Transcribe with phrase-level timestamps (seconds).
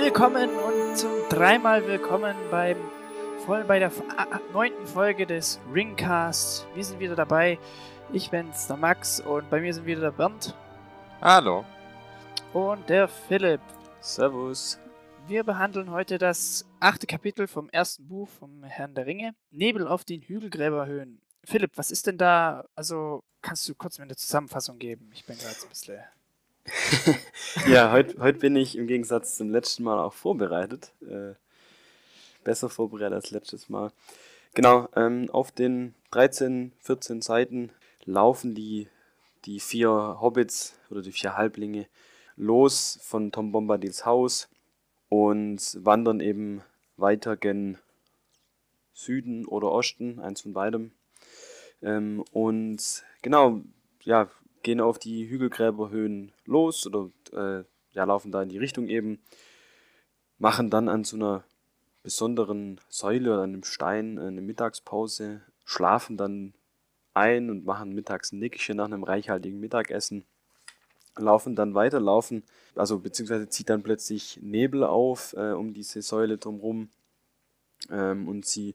[0.00, 2.76] Willkommen und zum dreimal willkommen beim
[3.44, 3.90] voll bei der
[4.52, 6.68] neunten Folge des Ringcast.
[6.76, 7.58] Wir sind wieder dabei.
[8.12, 10.54] Ich bin's, der Max, und bei mir sind wieder der Bernd.
[11.20, 11.64] Hallo.
[12.52, 13.60] Und der Philipp.
[14.00, 14.78] Servus.
[15.26, 19.34] Wir behandeln heute das achte Kapitel vom ersten Buch vom Herrn der Ringe.
[19.50, 21.20] Nebel auf den Hügelgräberhöhen.
[21.42, 22.64] Philipp, was ist denn da?
[22.76, 25.10] Also, kannst du kurz mir eine Zusammenfassung geben?
[25.12, 25.98] Ich bin gerade ein bisschen
[27.66, 30.92] ja, heute heut bin ich im Gegensatz zum letzten Mal auch vorbereitet.
[31.02, 31.34] Äh,
[32.44, 33.92] besser vorbereitet als letztes Mal.
[34.54, 37.70] Genau, ähm, auf den 13, 14 Seiten
[38.04, 38.88] laufen die,
[39.44, 41.86] die vier Hobbits oder die vier Halblinge
[42.36, 44.48] los von Tom Bombadils Haus
[45.08, 46.62] und wandern eben
[46.96, 47.78] weiter gen
[48.92, 50.92] Süden oder Osten, eins von beidem.
[51.82, 53.60] Ähm, und genau,
[54.02, 54.28] ja,
[54.62, 59.18] gehen auf die Hügelgräberhöhen los oder äh, ja, laufen da in die Richtung eben,
[60.38, 61.44] machen dann an so einer
[62.02, 66.54] besonderen Säule oder einem Stein eine Mittagspause, schlafen dann
[67.14, 70.24] ein und machen mittags ein Nickchen nach einem reichhaltigen Mittagessen,
[71.16, 72.44] laufen dann weiter, laufen,
[72.76, 76.88] also beziehungsweise zieht dann plötzlich Nebel auf äh, um diese Säule drumherum
[77.90, 78.74] ähm, und sie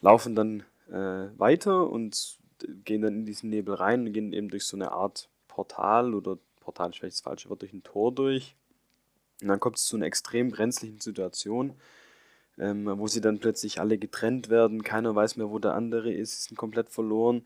[0.00, 2.38] laufen dann äh, weiter und
[2.84, 6.38] gehen dann in diesen Nebel rein und gehen eben durch so eine Art Portal oder
[6.60, 8.54] Portal ist vielleicht das falsche Wort, durch ein Tor durch.
[9.42, 11.74] Und dann kommt es zu einer extrem brenzlichen Situation,
[12.58, 16.42] ähm, wo sie dann plötzlich alle getrennt werden, keiner weiß mehr, wo der andere ist,
[16.42, 17.44] sie sind komplett verloren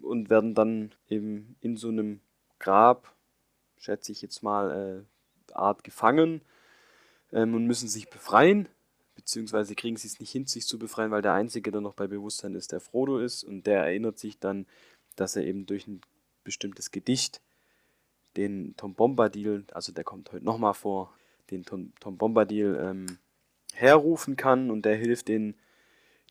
[0.00, 2.20] und werden dann eben in so einem
[2.58, 3.12] Grab,
[3.78, 6.42] schätze ich jetzt mal, äh, Art gefangen
[7.32, 8.68] ähm, und müssen sich befreien
[9.26, 12.06] beziehungsweise kriegen sie es nicht hin, sich zu befreien, weil der Einzige, der noch bei
[12.06, 14.66] Bewusstsein ist, der Frodo ist und der erinnert sich dann,
[15.16, 16.00] dass er eben durch ein
[16.44, 17.42] bestimmtes Gedicht
[18.36, 21.12] den Tom Bombadil, also der kommt heute nochmal vor,
[21.50, 23.18] den Tom, Tom Bombadil ähm,
[23.74, 25.56] herrufen kann und der hilft den,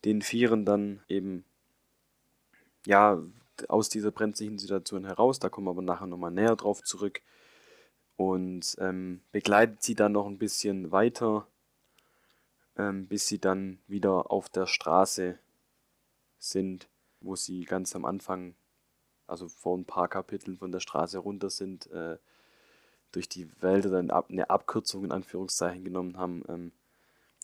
[0.05, 1.43] den Vieren dann eben
[2.85, 3.21] ja
[3.67, 5.39] aus dieser brenzlichen Situation heraus.
[5.39, 7.21] Da kommen wir aber nachher nochmal näher drauf zurück
[8.15, 11.45] und ähm, begleitet sie dann noch ein bisschen weiter
[12.77, 15.39] ähm, bis sie dann wieder auf der Straße
[16.37, 16.89] sind,
[17.21, 18.55] wo sie ganz am Anfang,
[19.27, 22.17] also vor ein paar Kapiteln von der Straße runter sind, äh,
[23.11, 26.71] durch die Wälder dann ab, eine Abkürzung in Anführungszeichen genommen haben ähm,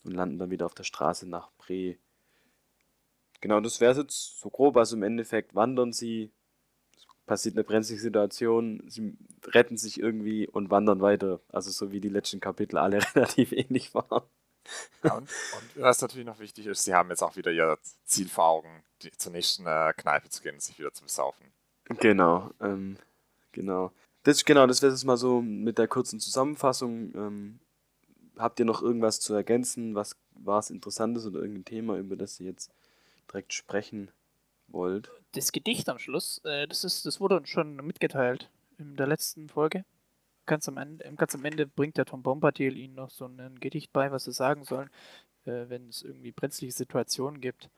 [0.04, 1.98] und landen dann wieder auf der Straße nach Bre.
[3.40, 4.78] Genau, das wäre jetzt so grob.
[4.78, 6.32] Also im Endeffekt wandern sie,
[7.26, 11.40] passiert eine brenzlige Situation, sie retten sich irgendwie und wandern weiter.
[11.50, 14.24] Also so wie die letzten Kapitel alle relativ ähnlich waren.
[15.04, 18.28] Ja, und, und, was natürlich noch wichtig ist, sie haben jetzt auch wieder ihr Ziel
[18.30, 21.52] vor Augen, die, zur nächsten äh, Kneipe zu gehen und sich wieder zu besaufen.
[22.00, 22.98] Genau, ähm,
[23.52, 23.92] genau.
[24.24, 27.14] Das, genau, das wäre jetzt mal so mit der kurzen Zusammenfassung.
[27.16, 27.60] Ähm,
[28.38, 29.96] habt ihr noch irgendwas zu ergänzen?
[29.96, 32.72] Was war es Interessantes oder irgendein Thema, über das ihr jetzt
[33.30, 34.12] direkt sprechen
[34.68, 35.12] wollt?
[35.34, 39.50] Das Gedicht am Schluss, äh, das, ist, das wurde uns schon mitgeteilt in der letzten
[39.50, 39.84] Folge
[40.46, 43.94] ganz am Ende, ganz am Ende bringt der Tom Bombadil ihnen noch so ein Gedicht
[43.94, 44.90] bei, was sie sagen sollen,
[45.46, 47.70] äh, wenn es irgendwie brenzliche Situationen gibt.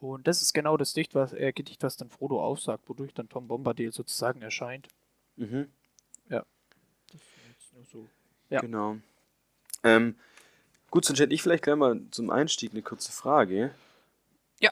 [0.00, 3.28] Und das ist genau das Gedicht, was, äh, Gedicht, was dann Frodo aufsagt, wodurch dann
[3.28, 4.88] Tom Bombadil sozusagen erscheint.
[5.36, 5.68] Mhm.
[6.28, 6.44] Ja.
[7.12, 7.20] Das
[7.58, 8.08] ist nur so.
[8.50, 8.60] Ja.
[8.60, 8.96] Genau.
[9.82, 10.16] Ähm,
[10.90, 13.74] gut, sonst hätte ich vielleicht gleich mal zum Einstieg eine kurze Frage.
[14.60, 14.70] Ja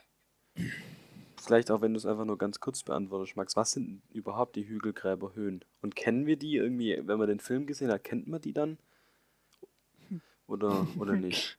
[1.47, 4.67] vielleicht auch, wenn du es einfach nur ganz kurz beantwortest, Max, was sind überhaupt die
[4.67, 5.63] Hügelgräberhöhen?
[5.81, 8.77] Und kennen wir die irgendwie, wenn man den Film gesehen hat, kennt man die dann?
[10.47, 11.57] Oder, oder nicht?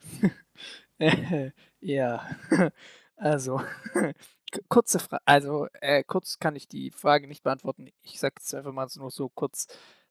[1.80, 2.36] ja,
[3.16, 3.60] also,
[4.68, 7.88] kurze Frage, also, äh, kurz kann ich die Frage nicht beantworten.
[8.02, 9.66] Ich sage es einfach mal nur so kurz.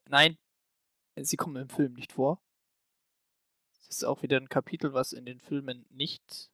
[0.05, 0.37] Nein,
[1.15, 2.41] sie kommen im Film nicht vor.
[3.79, 6.51] Das ist auch wieder ein Kapitel, was in den Filmen nicht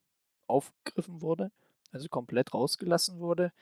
[0.47, 1.51] aufgegriffen wurde
[1.93, 3.53] also komplett rausgelassen wurde.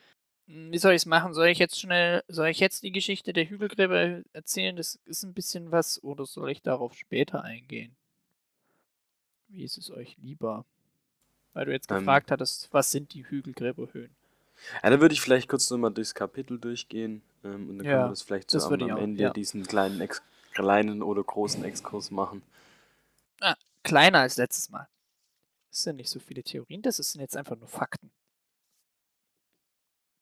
[0.48, 1.34] Hm, wie soll ich es machen?
[1.34, 4.76] Soll ich jetzt schnell, soll ich jetzt die Geschichte der Hügelgräber erzählen?
[4.76, 7.96] Das ist ein bisschen was, oder soll ich darauf später eingehen?
[9.48, 10.66] Wie ist es euch lieber?
[11.54, 14.16] Weil du jetzt ähm, gefragt hattest, was sind die Hügelgräberhöhen?
[14.84, 18.06] Ja, dann würde ich vielleicht kurz nochmal durchs Kapitel durchgehen ähm, und dann ja, können
[18.06, 19.34] wir das vielleicht so am, am Ende ja.
[19.34, 20.22] diesen kleinen, Ex
[20.54, 22.44] kleinen oder großen Exkurs machen.
[23.40, 24.88] Ah, kleiner als letztes Mal.
[25.70, 28.12] Das sind nicht so viele Theorien, das sind jetzt einfach nur Fakten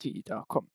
[0.01, 0.69] die da kommen.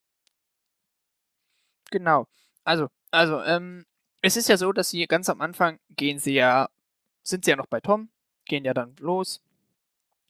[1.91, 2.27] Genau.
[2.65, 3.85] Also, also, ähm,
[4.23, 6.69] es ist ja so, dass sie ganz am Anfang gehen sie ja,
[7.23, 8.09] sind sie ja noch bei Tom,
[8.47, 9.43] gehen ja dann los,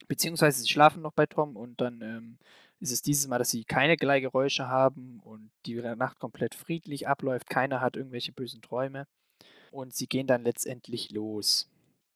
[0.07, 2.37] beziehungsweise sie schlafen noch bei Tom und dann ähm,
[2.79, 7.49] ist es dieses Mal, dass sie keine Geräusche haben und die Nacht komplett friedlich abläuft,
[7.49, 9.07] keiner hat irgendwelche bösen Träume
[9.71, 11.69] und sie gehen dann letztendlich los.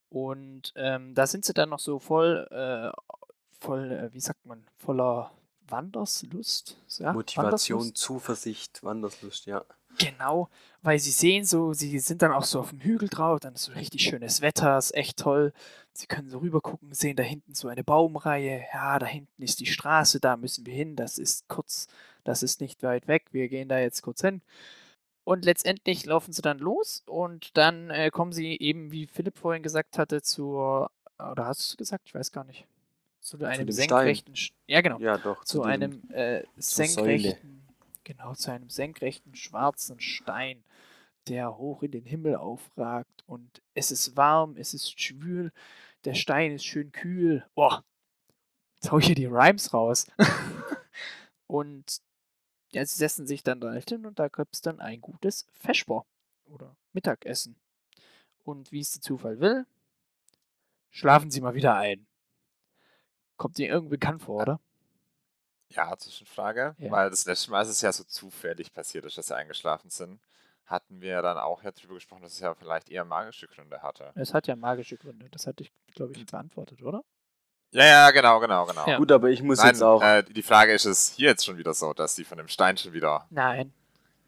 [0.10, 2.92] Und ähm, da sind sie dann noch so voll, äh,
[3.60, 5.32] voll, äh, wie sagt man, voller
[5.72, 6.78] Wanderslust.
[6.98, 7.14] Ja?
[7.14, 7.98] Motivation, Wanderslust?
[7.98, 9.66] Zuversicht, Wanderslust, ja.
[9.98, 10.50] Genau,
[10.82, 13.64] weil sie sehen so, sie sind dann auch so auf dem Hügel drauf, dann ist
[13.64, 15.52] so richtig schönes Wetter, ist echt toll.
[15.94, 18.66] Sie können so rüber gucken, sehen da hinten so eine Baumreihe.
[18.74, 20.96] Ja, da hinten ist die Straße, da müssen wir hin.
[20.96, 21.88] Das ist kurz,
[22.24, 23.26] das ist nicht weit weg.
[23.32, 24.42] Wir gehen da jetzt kurz hin.
[25.26, 29.64] Und letztendlich laufen sie dann los und dann äh, kommen sie eben, wie Philipp vorhin
[29.64, 32.04] gesagt hatte, zur, oder hast du es gesagt?
[32.08, 32.66] Ich weiß gar nicht.
[33.38, 35.44] Zu einem dem senkrechten, Sch- ja genau, Ja, doch.
[35.44, 37.68] zu diesem- einem äh, senkrechten,
[38.04, 40.64] genau, zu einem senkrechten schwarzen Stein,
[41.28, 43.24] der hoch in den Himmel aufragt.
[43.28, 45.52] Und es ist warm, es ist schwül,
[46.06, 47.46] der Stein ist schön kühl.
[47.56, 47.84] Boah,
[48.76, 50.08] jetzt hau ich hier die Rhymes raus.
[51.48, 52.02] und
[52.72, 56.06] ja, sie setzen sich dann da hin und da gibt es dann ein gutes Feschbar
[56.46, 57.56] oder Mittagessen.
[58.44, 59.66] Und wie es der Zufall will,
[60.90, 62.08] schlafen sie mal wieder ein.
[63.40, 64.60] Kommt dir irgendwie bekannt vor, oder?
[65.70, 66.76] Ja, Zwischenfrage.
[66.78, 66.92] Ja.
[66.92, 70.20] Weil das letzte Mal ist es ja so zufällig passiert, ist, dass sie eingeschlafen sind.
[70.66, 74.12] Hatten wir dann auch ja drüber gesprochen, dass es ja vielleicht eher magische Gründe hatte.
[74.16, 75.28] Es hat ja magische Gründe.
[75.32, 77.02] Das hatte ich, glaube ich, beantwortet, oder?
[77.72, 78.86] Ja, ja, genau, genau, genau.
[78.88, 78.98] Ja.
[78.98, 80.02] Gut, aber ich muss Nein, jetzt auch.
[80.04, 82.76] Äh, die Frage ist es hier jetzt schon wieder so, dass sie von dem Stein
[82.78, 83.72] schon wieder, Nein.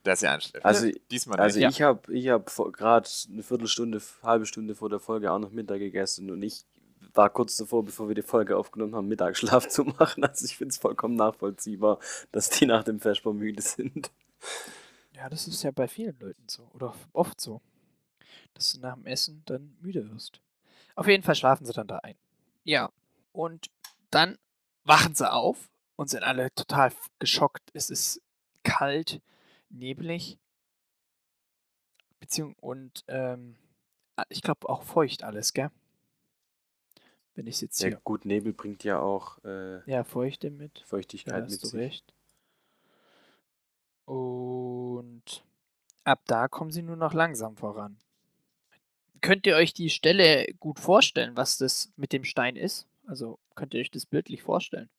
[0.05, 0.63] der sie einschläft.
[0.65, 1.69] Also- diesmal Also nicht.
[1.69, 5.79] ich habe ich hab gerade eine Viertelstunde, halbe Stunde vor der Folge auch noch Mittag
[5.79, 6.63] gegessen und ich
[7.13, 10.23] war kurz davor, bevor wir die Folge aufgenommen haben, Mittagsschlaf zu machen.
[10.23, 11.99] Also ich finde es vollkommen nachvollziehbar,
[12.31, 14.11] dass die nach dem Vesper müde sind.
[15.13, 16.69] Ja, das ist ja bei vielen Leuten so.
[16.73, 17.61] Oder oft so.
[18.53, 20.41] Dass du nach dem Essen dann müde wirst.
[20.95, 22.15] Auf jeden Fall schlafen sie dann da ein.
[22.63, 22.91] Ja.
[23.31, 23.69] Und
[24.09, 24.37] dann
[24.83, 27.69] wachen sie auf und sind alle total geschockt.
[27.73, 28.21] Es ist
[28.63, 29.21] kalt,
[29.69, 30.37] neblig.
[32.19, 33.57] Beziehung und ähm,
[34.29, 35.71] ich glaube auch feucht alles, gell?
[37.35, 37.99] Wenn ich jetzt Ja hier.
[38.03, 40.79] gut, Nebel bringt ja auch äh, Ja, Feuchte mit.
[40.85, 41.77] Feuchtigkeit mit hast du sich.
[41.77, 42.13] recht.
[44.05, 45.43] Und
[46.03, 47.97] ab da kommen sie nur noch langsam voran.
[49.21, 52.87] Könnt ihr euch die Stelle gut vorstellen, was das mit dem Stein ist?
[53.05, 54.89] Also könnt ihr euch das bildlich vorstellen?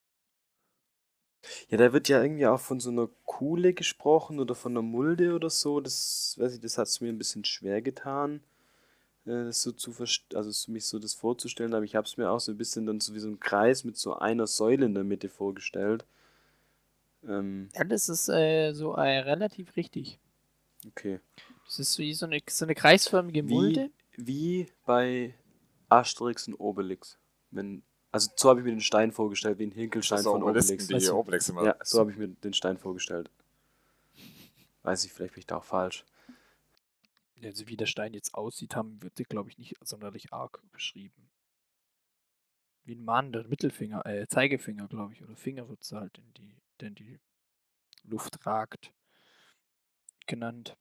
[1.69, 5.35] Ja, da wird ja irgendwie auch von so einer Kuhle gesprochen oder von einer Mulde
[5.35, 5.81] oder so.
[5.81, 8.43] Das, weiß ich, das hat es mir ein bisschen schwer getan,
[9.25, 9.93] das so zu
[10.35, 11.75] also so mich so das vorzustellen.
[11.75, 13.85] Aber ich habe es mir auch so ein bisschen dann so wie so ein Kreis
[13.85, 16.05] mit so einer Säule in der Mitte vorgestellt.
[17.27, 20.19] Ähm, Ja, das ist äh, so äh, relativ richtig.
[20.89, 21.21] okay.
[21.67, 23.91] Das ist wie so eine, so eine kreisförmige Mulde.
[24.17, 25.35] Wie, wie bei
[25.89, 27.17] Asterix und Obelix.
[27.51, 30.87] Wenn, also so habe ich mir den Stein vorgestellt, wie ein Hinkelstein von Obelix.
[30.89, 31.65] die Also- Obelix immer.
[31.65, 33.31] Ja, so habe ich mir den Stein vorgestellt.
[34.83, 36.05] Weiß ich, vielleicht bin ich da auch falsch.
[37.43, 41.31] Also wie der Stein jetzt aussieht, haben wird glaube ich, nicht sonderlich arg beschrieben.
[42.85, 46.35] Wie ein Mann, der Mittelfinger, äh, Zeigefinger, glaube ich, oder Finger wird es halt in
[46.35, 47.21] die, der in die
[48.05, 48.93] Luft ragt,
[50.27, 50.77] genannt.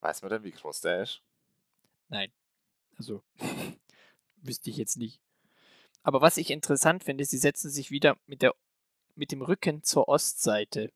[0.00, 1.22] Weiß man denn, wie groß der ist?
[2.08, 2.32] Nein.
[2.96, 3.22] Also,
[4.36, 5.20] wüsste ich jetzt nicht.
[6.02, 8.54] Aber was ich interessant finde, sie setzen sich wieder mit, der,
[9.14, 10.92] mit dem Rücken zur Ostseite.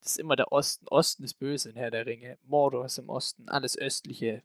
[0.00, 0.86] Das ist immer der Osten.
[0.88, 2.38] Osten ist böse in Herr der Ringe.
[2.44, 3.48] Mordor ist im Osten.
[3.48, 4.42] Alles Östliche.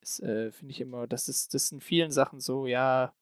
[0.00, 3.12] Das äh, finde ich immer, das ist, das ist in vielen Sachen so, ja,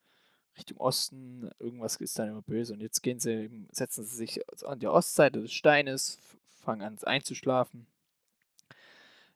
[0.56, 2.72] Richtung Osten, irgendwas ist dann immer böse.
[2.72, 6.18] Und jetzt gehen sie, setzen sie sich an die Ostseite des Steines,
[6.60, 7.86] fangen an einzuschlafen.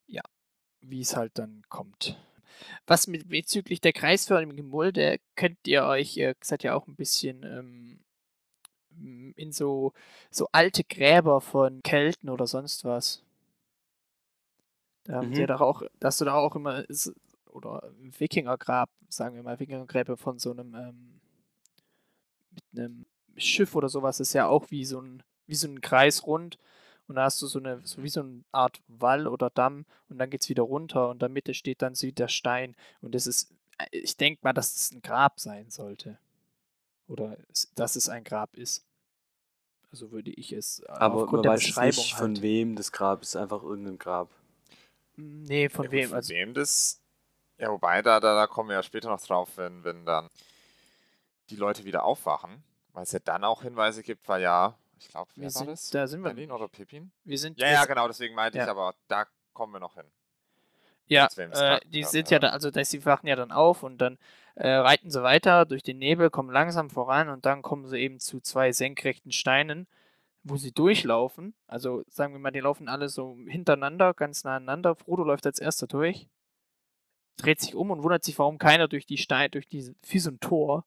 [0.07, 0.23] Ja,
[0.81, 2.19] wie es halt dann kommt.
[2.87, 7.43] Was mit bezüglich der kreisförmigen Mulde könnt ihr euch, ihr seid ja auch ein bisschen
[7.43, 7.99] ähm,
[9.37, 9.93] in so,
[10.31, 13.23] so alte Gräber von Kelten oder sonst was.
[15.05, 15.47] Da ihr Mhm.
[15.47, 17.13] doch auch, dass du da auch immer, s-
[17.47, 21.21] oder ein Wikingergrab, sagen wir mal, Wikingergräber von so einem, ähm,
[22.51, 26.27] mit einem Schiff oder sowas, ist ja auch wie so ein, wie so ein Kreis
[26.27, 26.59] rund.
[27.07, 30.19] Und da hast du so eine, so wie so eine Art Wall oder Damm und
[30.19, 32.75] dann geht es wieder runter und in der Mitte steht dann so der Stein.
[33.03, 36.19] Und das ist, äh, ich denke mal, dass es ein Grab sein sollte.
[37.07, 37.37] Oder
[37.75, 38.85] dass es ein Grab ist.
[39.91, 42.43] Also würde ich es äh, Aber man aufgrund der weiß Beschreibung nicht, von halt.
[42.43, 43.37] wem das Grab ist.
[43.37, 44.31] Einfach irgendein Grab.
[45.17, 46.09] Nee, von ja, wem?
[46.09, 47.01] Von Also, wem das?
[47.59, 50.29] Ja, wobei, da, da, da kommen wir ja später noch drauf, wenn, wenn dann
[51.51, 55.31] die Leute wieder aufwachen, weil es ja dann auch Hinweise gibt, weil ja, ich glaube,
[55.37, 55.91] wir wer war sind, das?
[55.91, 56.31] da sind wir.
[56.31, 57.13] Berlin oder Pippin?
[57.23, 58.71] Wir sind, Ja, wir ja, genau, deswegen meinte ich, Ja.
[58.71, 60.11] aber da kommen wir noch hin.
[61.07, 63.83] Ja, äh, die grad, sind ja äh, da, also dass sie wachen ja dann auf
[63.83, 64.19] und dann
[64.55, 68.21] äh, reiten sie weiter durch den Nebel, kommen langsam voran und dann kommen sie eben
[68.21, 69.87] zu zwei senkrechten Steinen,
[70.45, 71.55] wo sie durchlaufen.
[71.67, 74.95] Also sagen wir mal, die laufen alle so hintereinander, ganz nah aneinander.
[74.97, 76.29] Frodo läuft als erster durch.
[77.37, 80.31] dreht sich um und wundert sich, warum keiner durch die Steine, durch diese, wie so
[80.31, 80.85] ein Tor,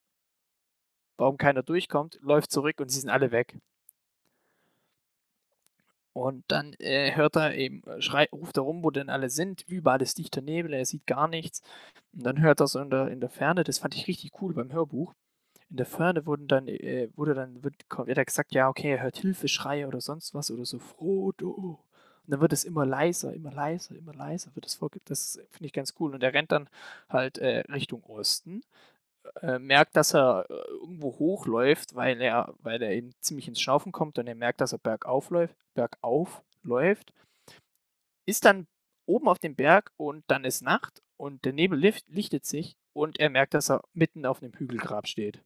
[1.17, 3.59] warum keiner durchkommt, läuft zurück und sie sind alle weg.
[6.17, 9.61] Und dann äh, hört er eben, äh, schreit, ruft er rum, wo denn alle sind.
[9.67, 11.61] Überall ist dichter Nebel, er sieht gar nichts.
[12.13, 14.53] Und dann hört er so in der, in der Ferne, das fand ich richtig cool
[14.53, 15.13] beim Hörbuch.
[15.69, 19.03] In der Ferne wurden dann, äh, wurde dann, wird, wird er gesagt, ja, okay, er
[19.03, 21.79] hört Hilfeschreie oder sonst was oder so, Frodo.
[22.25, 25.09] Und dann wird es immer leiser, immer leiser, immer leiser, wird es vorgibt.
[25.09, 26.13] Das finde ich ganz cool.
[26.13, 26.69] Und er rennt dann
[27.09, 28.63] halt äh, Richtung Osten
[29.41, 33.91] äh, merkt, dass er äh, irgendwo hochläuft, weil er, weil er eben ziemlich ins Schnaufen
[33.91, 37.13] kommt und er merkt, dass er bergauf läuft, bergauf läuft,
[38.25, 38.67] ist dann
[39.05, 43.29] oben auf dem Berg und dann ist Nacht und der Nebel lichtet sich und er
[43.29, 45.41] merkt, dass er mitten auf einem Hügelgrab steht.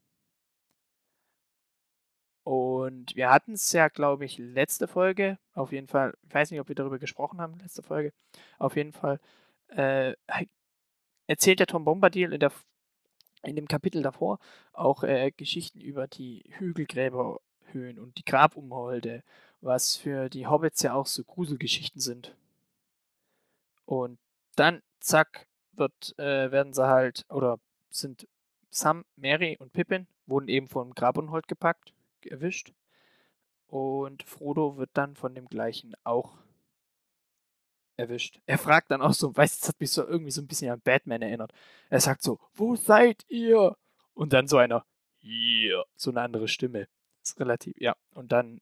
[2.43, 6.59] Und wir hatten es ja, glaube ich, letzte Folge, auf jeden Fall, ich weiß nicht,
[6.59, 8.13] ob wir darüber gesprochen haben, letzte Folge,
[8.57, 9.19] auf jeden Fall
[9.67, 10.15] äh,
[11.27, 12.51] erzählt der Tom Bombadil in der
[13.43, 14.39] in dem Kapitel davor
[14.73, 19.23] auch äh, Geschichten über die Hügelgräberhöhen und die Grabumholde,
[19.61, 22.35] was für die Hobbits ja auch so Gruselgeschichten sind.
[23.85, 24.19] Und
[24.55, 28.27] dann, zack, wird, äh, werden sie halt, oder sind
[28.69, 31.93] Sam, Mary und Pippin wurden eben vom Grabunhold gepackt,
[32.23, 32.73] erwischt.
[33.67, 36.37] Und Frodo wird dann von dem gleichen auch
[38.01, 38.39] erwischt.
[38.45, 40.71] Er fragt dann auch so, weißt du, das hat mich so irgendwie so ein bisschen
[40.71, 41.53] an Batman erinnert.
[41.89, 43.77] Er sagt so, wo seid ihr?
[44.13, 44.85] Und dann so einer,
[45.19, 46.87] hier, so eine andere Stimme.
[47.23, 47.95] Ist relativ, ja.
[48.13, 48.59] Und dann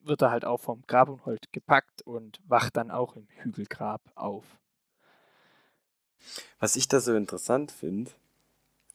[0.00, 4.44] wird er halt auch vom Grabunhold gepackt und wacht dann auch im Hügelgrab auf.
[6.58, 8.10] Was ich da so interessant finde,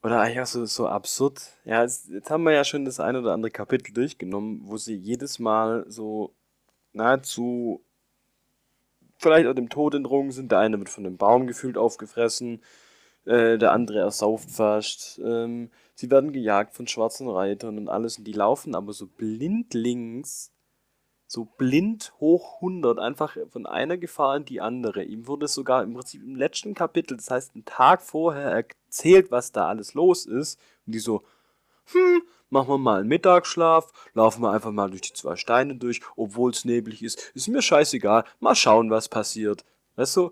[0.04, 3.16] oder eigentlich auch so, so absurd, ja, jetzt, jetzt haben wir ja schon das ein
[3.16, 6.36] oder andere Kapitel durchgenommen, wo sie jedes Mal so
[6.94, 7.84] nahezu
[9.18, 10.52] vielleicht auch dem Tod entrungen sind.
[10.52, 12.62] Der eine wird von einem Baum gefühlt aufgefressen,
[13.26, 15.20] äh, der andere ersauft fast.
[15.24, 20.52] Ähm, sie werden gejagt von schwarzen Reitern und alles und die laufen aber so blindlings,
[21.28, 25.04] so blind hoch 100, einfach von einer Gefahr in die andere.
[25.04, 29.52] Ihm wurde sogar im Prinzip im letzten Kapitel, das heißt einen Tag vorher, erzählt, was
[29.52, 30.60] da alles los ist.
[30.86, 31.24] Und die so,
[31.92, 36.02] hm, machen wir mal einen Mittagsschlaf, laufen wir einfach mal durch die zwei Steine durch,
[36.16, 37.32] obwohl es neblig ist.
[37.34, 39.64] Ist mir scheißegal, mal schauen, was passiert.
[39.96, 40.32] Weißt du,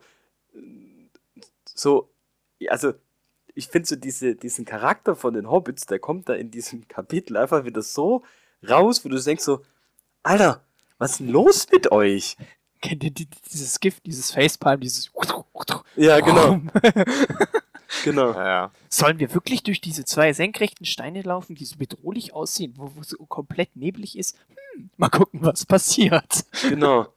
[1.76, 2.10] so,
[2.70, 2.94] also,
[3.56, 7.38] ich finde so diese, diesen Charakter von den Hobbits, der kommt da in diesem Kapitel
[7.38, 8.24] einfach wieder so
[8.68, 9.62] raus, wo du denkst so,
[10.24, 10.64] Alter,
[10.98, 12.38] was ist denn los mit euch?
[12.82, 15.12] Kennt ihr dieses Gift, dieses Facepalm, dieses.
[15.96, 16.62] Ja, genau.
[18.04, 18.34] Genau.
[18.34, 18.72] Ja, ja.
[18.90, 23.10] Sollen wir wirklich durch diese zwei senkrechten Steine laufen, die so bedrohlich aussehen, wo, es
[23.10, 24.38] so komplett neblig ist?
[24.76, 26.46] Hm, mal gucken, was passiert.
[26.70, 27.08] Genau.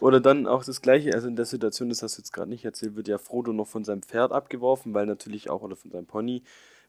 [0.00, 2.64] Oder dann auch das gleiche, also in der Situation, das hast du jetzt gerade nicht
[2.64, 6.06] erzählt, wird ja Frodo noch von seinem Pferd abgeworfen, weil natürlich auch, oder von seinem
[6.06, 6.42] Pony,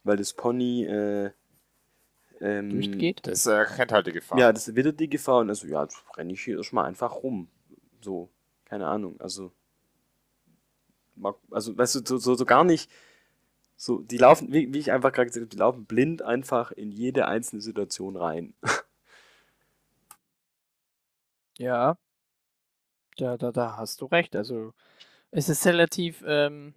[0.03, 1.31] weil das Pony äh,
[2.41, 3.27] ähm, durchgeht.
[3.27, 4.39] Das äh, kennt halt die Gefahr.
[4.39, 7.47] Ja, das wieder die Gefahr und also ja, renne ich hier erstmal einfach rum.
[8.01, 8.29] So,
[8.65, 9.51] keine Ahnung, also
[11.51, 12.89] also weißt du, so, so, so gar nicht
[13.79, 16.91] so, die laufen, wie, wie ich einfach gerade gesagt habe, die laufen blind einfach in
[16.91, 18.53] jede einzelne Situation rein.
[21.59, 21.97] Ja,
[23.17, 24.35] da, da, da hast du recht.
[24.35, 24.73] Also
[25.31, 26.73] es ist relativ ähm,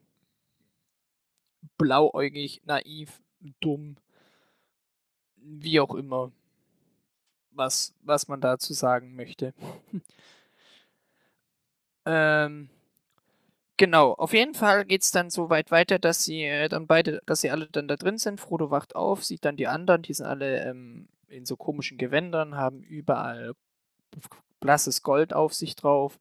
[1.78, 3.20] blauäugig, naiv,
[3.60, 3.96] dumm,
[5.36, 6.32] wie auch immer,
[7.50, 9.54] was, was man dazu sagen möchte.
[12.06, 12.68] ähm,
[13.78, 17.22] Genau, auf jeden Fall geht es dann so weit weiter, dass sie äh, dann beide,
[17.26, 18.40] dass sie alle dann da drin sind.
[18.40, 22.56] Frodo wacht auf, sieht dann die anderen, die sind alle ähm, in so komischen Gewändern,
[22.56, 23.54] haben überall
[24.60, 26.18] blasses Gold auf sich drauf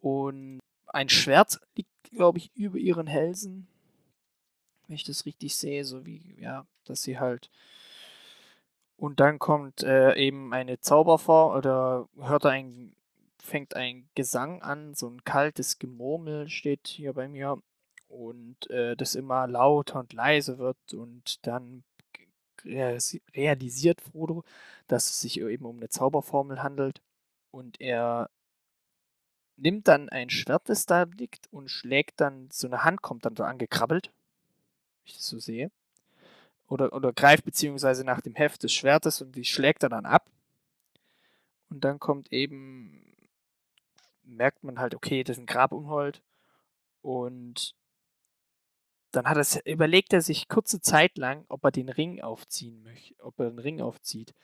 [0.00, 3.68] und ein Schwert liegt, glaube ich, über ihren Hälsen.
[4.86, 7.50] Wenn ich das richtig sehe, so wie, ja, dass sie halt.
[8.96, 12.94] Und dann kommt äh, eben eine Zauberform oder hört ein
[13.48, 17.60] fängt ein Gesang an, so ein kaltes Gemurmel steht hier bei mir
[18.08, 21.84] und äh, das immer lauter und leiser wird und dann
[22.64, 24.44] realisiert Frodo,
[24.88, 27.00] dass es sich eben um eine Zauberformel handelt
[27.50, 28.30] und er
[29.56, 33.36] nimmt dann ein Schwert, das da liegt und schlägt dann, so eine Hand kommt dann
[33.36, 35.70] so angekrabbelt, wenn ich das so sehe,
[36.68, 40.30] oder, oder greift beziehungsweise nach dem Heft des Schwertes und die schlägt er dann ab.
[41.70, 43.07] Und dann kommt eben
[44.28, 46.22] merkt man halt, okay, das ist ein Grabunhold.
[47.02, 47.74] Und
[49.12, 53.14] dann hat er, überlegt er sich kurze Zeit lang, ob er den Ring aufziehen möchte,
[53.22, 54.34] ob er den Ring aufzieht.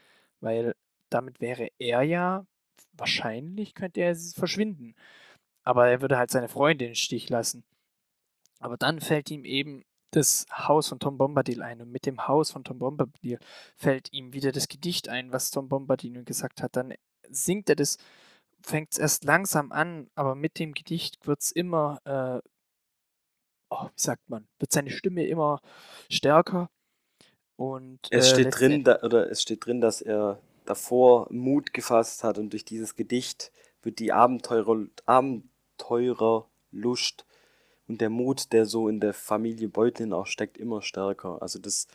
[0.41, 0.75] Weil
[1.11, 2.47] damit wäre er ja,
[2.93, 4.95] wahrscheinlich könnte er verschwinden.
[5.62, 7.64] Aber er würde halt seine Freundin im Stich lassen.
[8.61, 11.81] Aber dann fällt ihm eben das Haus von Tom Bombadil ein.
[11.81, 13.38] Und mit dem Haus von Tom Bombadil
[13.76, 16.76] fällt ihm wieder das Gedicht ein, was Tom Bombadil gesagt hat.
[16.76, 16.95] Dann
[17.29, 17.99] singt er das,
[18.64, 22.40] fängt es erst langsam an, aber mit dem Gedicht wird es immer, äh,
[23.71, 25.61] oh, wie sagt man, wird seine Stimme immer
[26.09, 26.71] stärker.
[27.56, 32.25] Und, es äh, steht drin, da, oder es steht drin, dass er davor Mut gefasst
[32.25, 33.52] hat und durch dieses Gedicht
[33.83, 37.26] wird die Abenteurer, Abenteurerlust
[37.87, 41.42] und der Mut, der so in der Familie Beutlin auch steckt, immer stärker.
[41.42, 41.87] Also das,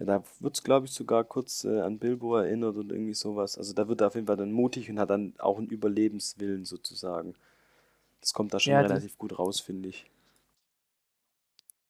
[0.00, 3.58] ja, da wird es, glaube ich, sogar kurz äh, an Bilbo erinnert und irgendwie sowas.
[3.58, 6.64] Also da wird er auf jeden Fall dann mutig und hat dann auch einen Überlebenswillen
[6.64, 7.34] sozusagen.
[8.20, 10.06] Das kommt da schon Ja, relativ gut raus, finde ich.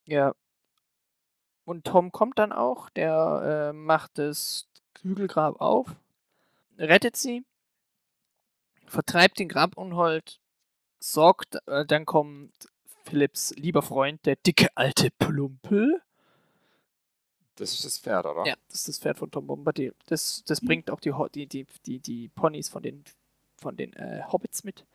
[0.05, 0.33] Ja.
[1.65, 4.67] Und Tom kommt dann auch, der äh, macht das
[5.01, 5.95] Hügelgrab auf,
[6.77, 7.45] rettet sie,
[8.87, 10.39] vertreibt den Grabunhold,
[10.99, 12.51] sorgt, äh, dann kommt
[13.05, 16.01] Philipps lieber Freund, der dicke alte Plumpel.
[17.61, 18.43] Das ist das Pferd, oder?
[18.47, 19.93] Ja, das ist das Pferd von Tom Bombadil.
[20.07, 23.03] Das, das bringt auch die, die, die, die, die Ponys von den,
[23.57, 24.87] von den äh, Hobbits mit.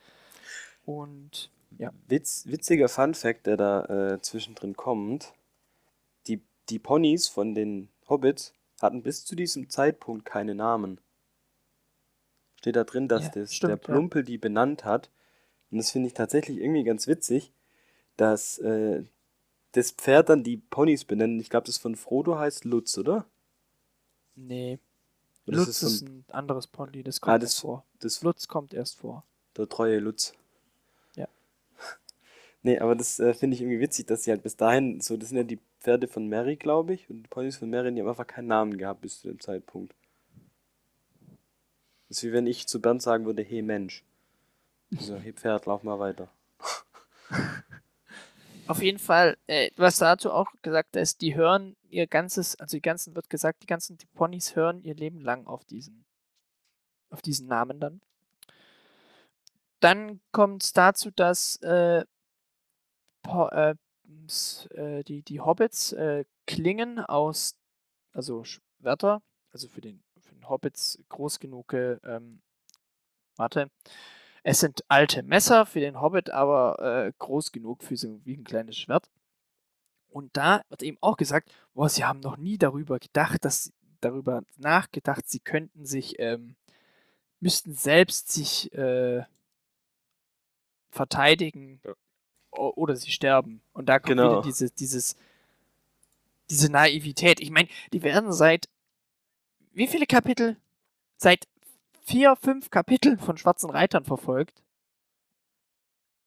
[0.85, 1.93] Und Ja.
[2.09, 5.33] Witz, witziger Fun Fact, der da äh, zwischendrin kommt.
[6.27, 11.01] Die, die Ponys von den Hobbits hatten bis zu diesem Zeitpunkt keine Namen.
[12.59, 13.95] Steht da drin, dass Ja, das, stimmt, der ja.
[13.95, 15.11] Plumpel die benannt hat.
[15.71, 17.53] Und das finde ich tatsächlich irgendwie ganz witzig,
[18.17, 19.05] dass äh,
[19.77, 21.41] das Pferd dann die Ponys benennt.
[21.41, 23.27] Ich glaube, das von Frodo heißt Lutz, oder?
[24.35, 24.79] nee,
[25.47, 27.85] Oder Lutz ist ist, ein anderes Pony, das kommt Ah, das- erst vor.
[28.01, 29.25] das Lutz kommt erst vor.
[29.57, 30.33] Der treue Lutz.
[31.15, 31.29] Ja.
[32.63, 35.29] Nee, aber das äh, finde ich irgendwie witzig, dass sie halt bis dahin, so, das
[35.29, 38.09] sind ja die Pferde von Mary, glaube ich, und die Ponys von Mary, die haben
[38.09, 39.95] einfach keinen Namen gehabt bis zu dem Zeitpunkt.
[42.09, 44.05] Das ist wie wenn ich zu Bernd sagen würde, hey Mensch.
[44.99, 46.29] So, hey Pferd, lauf mal weiter.
[48.69, 52.83] Auf jeden Fall, äh, was dazu auch gesagt ist, die hören ihr ganzes, also die
[52.83, 56.05] ganzen, wird gesagt, die ganzen die Ponys hören ihr Leben lang auf diesen,
[57.11, 58.01] auf diesen Namen dann.
[59.81, 62.05] Dann kommt es dazu, dass äh,
[63.25, 63.75] äh,
[64.71, 67.57] äh, die, die Hobbits äh, Klingen aus,
[68.13, 72.41] also Schwerter, also für den, für den Hobbits groß genug, ähm,
[73.37, 73.71] warte,
[74.49, 76.79] es sind alte Messer für den Hobbit, aber
[77.09, 79.11] äh, groß genug für so wie ein kleines Schwert.
[80.09, 84.45] Und da wird eben auch gesagt, boah, sie haben noch nie darüber gedacht, dass darüber
[84.57, 86.55] nachgedacht, sie könnten sich, ähm,
[87.41, 89.25] müssten selbst sich äh,
[90.91, 91.95] verteidigen Ja.
[92.53, 93.63] oder sie sterben.
[93.73, 94.31] Und da kommt Genau.
[94.31, 95.17] wieder diese, dieses,
[96.51, 97.41] diese Naivität.
[97.41, 98.69] Ich meine, die werden seit
[99.73, 100.57] wie viele Kapitel?
[101.17, 101.49] Seit
[102.07, 104.63] vier, fünf Kapiteln von schwarzen Reitern verfolgt.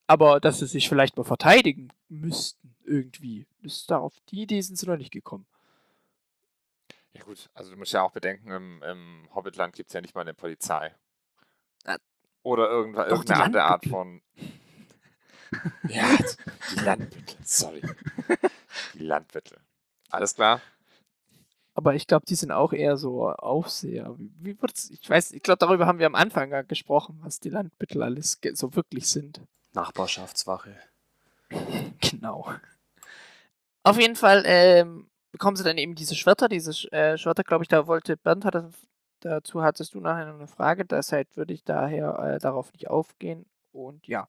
[0.07, 3.45] Aber dass sie sich vielleicht mal verteidigen müssten, irgendwie.
[3.61, 5.45] Ist da auf die Idee sind sie noch nicht gekommen.
[7.13, 10.15] Ja gut, also du musst ja auch bedenken, im, im Hobbitland gibt es ja nicht
[10.15, 10.95] mal eine Polizei.
[11.85, 11.97] Ah.
[12.43, 14.21] Oder irgendwa, Doch, irgendeine andere Art von.
[15.89, 16.17] ja,
[16.71, 17.81] die Landbüttel, sorry.
[18.93, 19.59] Die Landbüttel.
[20.09, 20.61] Alles klar?
[21.79, 24.13] Aber ich glaube, die sind auch eher so Aufseher.
[24.17, 28.03] Wie, wird's, ich weiß, ich glaube, darüber haben wir am Anfang gesprochen, was die Landbüttel
[28.03, 29.39] alles so wirklich sind.
[29.71, 30.75] Nachbarschaftswache.
[32.01, 32.53] Genau.
[33.83, 36.49] Auf jeden Fall ähm, bekommen sie dann eben diese Schwerter.
[36.49, 38.61] Diese äh, Schwerter, glaube ich, da wollte Bernd, hat,
[39.21, 40.83] dazu hattest du nachher noch eine Frage.
[40.83, 43.45] Deshalb würde ich daher äh, darauf nicht aufgehen.
[43.71, 44.27] Und ja.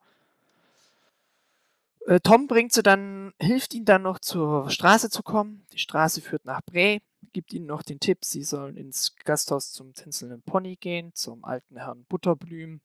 [2.11, 5.64] Äh, Tom bringt sie dann, hilft ihnen dann noch zur Straße zu kommen.
[5.73, 6.99] Die Straße führt nach Bre,
[7.33, 11.77] gibt ihnen noch den Tipp, sie sollen ins Gasthaus zum tänzelnden Pony gehen, zum alten
[11.77, 12.81] Herrn Butterblüm.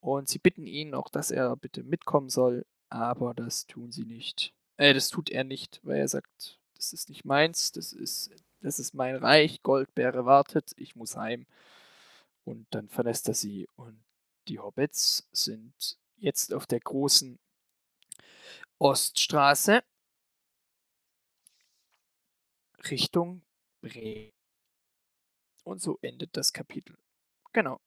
[0.00, 4.52] Und sie bitten ihn auch, dass er bitte mitkommen soll, aber das tun sie nicht.
[4.76, 8.30] Äh, das tut er nicht, weil er sagt, das ist nicht meins, das ist,
[8.60, 11.46] das ist mein Reich, Goldbeere wartet, ich muss heim.
[12.44, 13.98] Und dann verlässt er sie und
[14.48, 17.38] die Hobbits sind jetzt auf der großen
[18.78, 19.82] Oststraße
[22.90, 23.42] Richtung
[23.82, 24.30] Bre.
[25.64, 26.96] Und so endet das Kapitel.
[27.52, 27.80] Genau.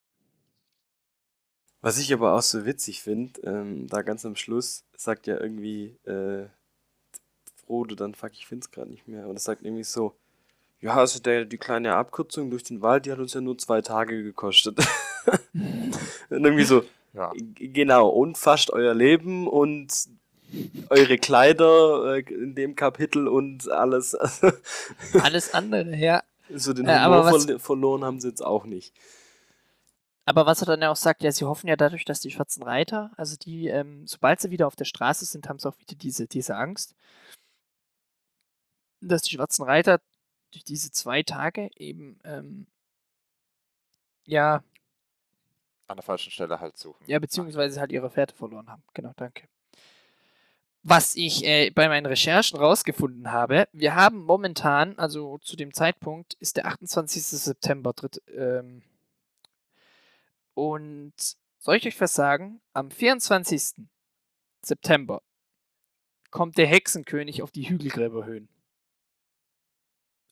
[1.81, 5.97] Was ich aber auch so witzig finde, ähm, da ganz am Schluss sagt ja irgendwie
[6.03, 6.47] äh,
[7.55, 10.13] Frodo, dann fuck, ich find's gerade nicht mehr, und es sagt irgendwie so,
[10.81, 13.81] ja, also der, die kleine Abkürzung durch den Wald, die hat uns ja nur zwei
[13.81, 14.77] Tage gekostet.
[15.53, 17.31] und irgendwie so, Ja.
[17.35, 19.93] genau, und fast euer Leben und
[20.89, 24.15] eure Kleider äh, in dem Kapitel und alles.
[25.21, 26.23] Alles andere, ja.
[26.53, 28.93] so den Äh, Humor aber was- verli- verloren haben sie jetzt auch nicht.
[30.25, 32.61] Aber was er dann ja auch sagt, ja, sie hoffen ja dadurch, dass die schwarzen
[32.61, 35.95] Reiter, also die, ähm, sobald sie wieder auf der Straße sind, haben sie auch wieder
[35.95, 36.93] diese, diese Angst,
[39.01, 39.99] dass die schwarzen Reiter
[40.51, 42.67] durch diese zwei Tage eben, ähm,
[44.25, 44.63] ja,
[45.87, 47.03] An der falschen Stelle halt suchen.
[47.07, 48.83] ja, beziehungsweise halt ihre Fährte verloren haben.
[48.93, 49.47] Genau, danke.
[50.83, 56.35] Was ich äh, bei meinen Recherchen rausgefunden habe, wir haben momentan, also zu dem Zeitpunkt,
[56.35, 57.21] ist der 28.
[57.21, 57.91] September.
[57.93, 58.81] Dritt, ähm,
[60.53, 61.13] und
[61.59, 62.61] soll ich euch was sagen?
[62.73, 63.85] Am 24.
[64.61, 65.21] September
[66.31, 68.47] kommt der Hexenkönig auf die Hügelgräberhöhen.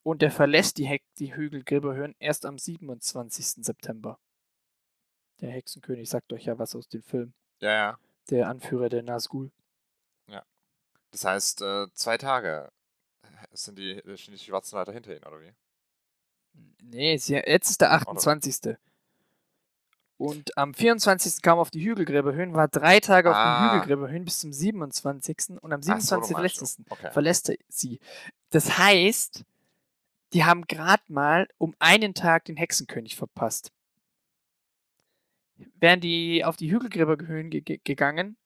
[0.04, 3.66] Und der verlässt die, die Hügelgräberhöhen erst am 27.
[3.66, 4.18] September.
[5.42, 7.34] Der Hexenkönig sagt euch ja was aus dem Film.
[7.60, 8.00] Ja, ja.
[8.30, 9.52] Der Anführer der Nazgul.
[11.12, 12.70] Das heißt, äh, zwei Tage
[13.54, 15.52] sind die, sind die schwarzen Reiter hinter ihnen, oder wie?
[16.82, 17.30] Nee, jetzt
[17.70, 18.76] ist der 28.
[20.18, 21.42] Und am 24.
[21.44, 23.70] kam auf die Hügelgräberhöhen, war drei Tage auf Ah.
[23.70, 25.60] den Hügelgräberhöhen bis zum 27.
[25.62, 26.36] Und am Ach so, du 27.
[26.36, 26.84] meinst verlässt, du.
[26.90, 27.12] Okay.
[27.12, 28.00] verlässt er sie.
[28.50, 29.44] Das heißt,
[30.34, 33.72] die haben gerade mal um einen Tag den Hexenkönig verpasst.
[35.80, 38.38] Wären die auf die Hügelgräberhöhen ge ge- gegangen,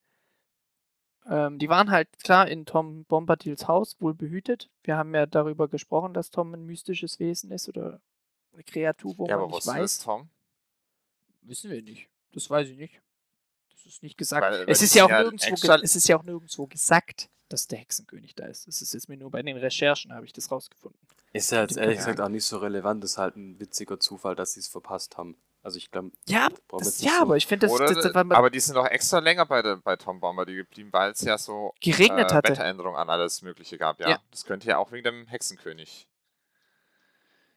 [1.29, 4.69] ähm, die waren halt klar in Tom Bombadils Haus wohl behütet.
[4.83, 7.99] Wir haben ja darüber gesprochen, dass Tom ein mystisches Wesen ist oder
[8.53, 9.97] eine Kreatur, wo Ja, man aber nicht weiß.
[9.97, 10.29] das Tom?
[11.43, 12.07] Wissen wir nicht.
[12.33, 13.01] Das weiß ich nicht.
[13.73, 14.43] Das ist nicht gesagt.
[14.43, 17.29] Weil- weil es, ist ja auch ja nirgendwo ge- es ist ja auch nirgendwo gesagt,
[17.49, 18.67] dass der Hexenkönig da ist.
[18.67, 20.99] Das ist jetzt mir nur bei den Recherchen, habe ich das rausgefunden.
[21.33, 23.03] Ist ja jetzt ehrlich gesagt auch nicht so relevant.
[23.03, 25.37] Das ist halt ein witziger Zufall, dass sie es verpasst haben.
[25.63, 28.49] Also ich glaube, Ja, das, ja so- aber ich finde, das, Oder, das, das aber
[28.49, 31.37] die sind doch extra länger bei, der, bei Tom Bomber die geblieben, weil es ja
[31.37, 32.49] so geregnet äh, hatte.
[32.49, 33.99] Wetteränderungen an alles Mögliche gab.
[33.99, 34.09] Ja.
[34.09, 34.19] Ja.
[34.31, 36.07] Das könnte ja auch wegen dem Hexenkönig.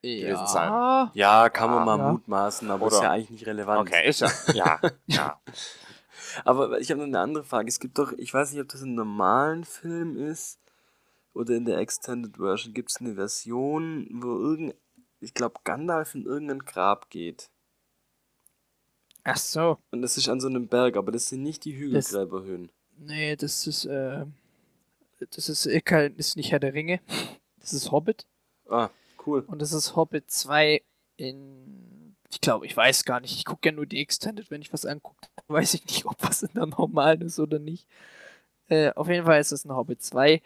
[0.03, 0.69] gewesen sein.
[0.69, 2.13] Ja, ja, kann man mal ja.
[2.13, 3.89] mutmaßen, aber ist Oder- ja eigentlich nicht relevant.
[3.89, 4.31] Okay, ist ja.
[4.53, 5.41] Ja, ja.
[6.45, 7.69] Aber ich habe noch eine andere Frage.
[7.69, 10.59] Es gibt doch, ich weiß nicht, ob das im normalen Film ist
[11.33, 14.75] oder in der Extended Version, gibt es eine Version, wo irgend,
[15.21, 17.51] ich glaube, Gandalf in irgendein Grab geht.
[19.25, 19.79] Ach so.
[19.91, 22.71] Und das ist an so einem Berg, aber das sind nicht die Hügelgräberhöhen.
[22.99, 24.25] Nee, das ist, äh,
[25.31, 27.01] das ist, eh kein, ist nicht Herr der Ringe.
[27.59, 28.27] Das ist Hobbit.
[28.69, 28.91] Ah,
[29.27, 29.45] cool.
[29.47, 30.83] Und das ist Hobbit 2
[31.17, 32.15] in.
[32.31, 33.37] Ich glaube, ich weiß gar nicht.
[33.37, 35.27] Ich gucke ja nur die Extended, wenn ich was angucke.
[35.49, 37.87] Weiß ich nicht, ob was in der normalen ist oder nicht.
[38.69, 40.43] Äh, auf jeden Fall ist es ein Hobbit 2.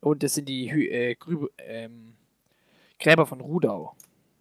[0.00, 2.14] Und das sind die Hü äh, Grübe, ähm,
[2.98, 3.94] Gräber von Rudau.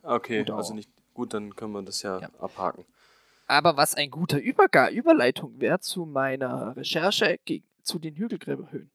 [0.03, 0.57] Okay, Gut auch.
[0.57, 2.29] also nicht gut, dann können wir das ja, Ja.
[2.39, 2.85] abhaken.
[3.47, 7.39] Aber was ein guter Überga Überleitung wäre zu meiner Recherche
[7.81, 8.91] zu den Hügelgräberhöhen.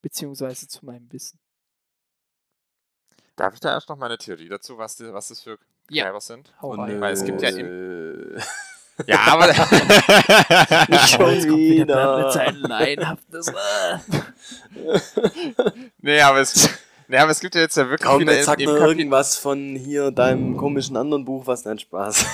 [0.00, 1.38] Beziehungsweise zu meinem Wissen.
[3.36, 5.58] Darf ich da erst noch meine Theorie dazu, was, die, was das für
[5.90, 6.04] Ja.
[6.04, 6.52] Gräber sind?
[6.60, 7.00] Hau Und, rein.
[7.00, 8.40] Weil es gibt ja äh,
[9.06, 9.46] Ja, aber.
[10.88, 13.42] Nicht schon Jetzt wieder mit seinen laienhaften.
[15.98, 16.68] nee, aber es,
[17.12, 18.76] nee, aber es gibt ja jetzt ja wirklich Kaum wieder jetzt sag Kapitel.
[18.76, 22.26] irgendwas von hier deinem komischen anderen Buch, was nein Spaß.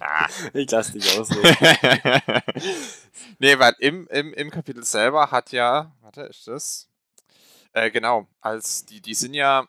[0.00, 0.26] Ah.
[0.54, 1.28] ich lass dich aus.
[3.38, 6.88] nee, weil im, im, im Kapitel selber hat ja, warte, ist das?
[7.72, 9.66] Äh, genau, als die, die sind ja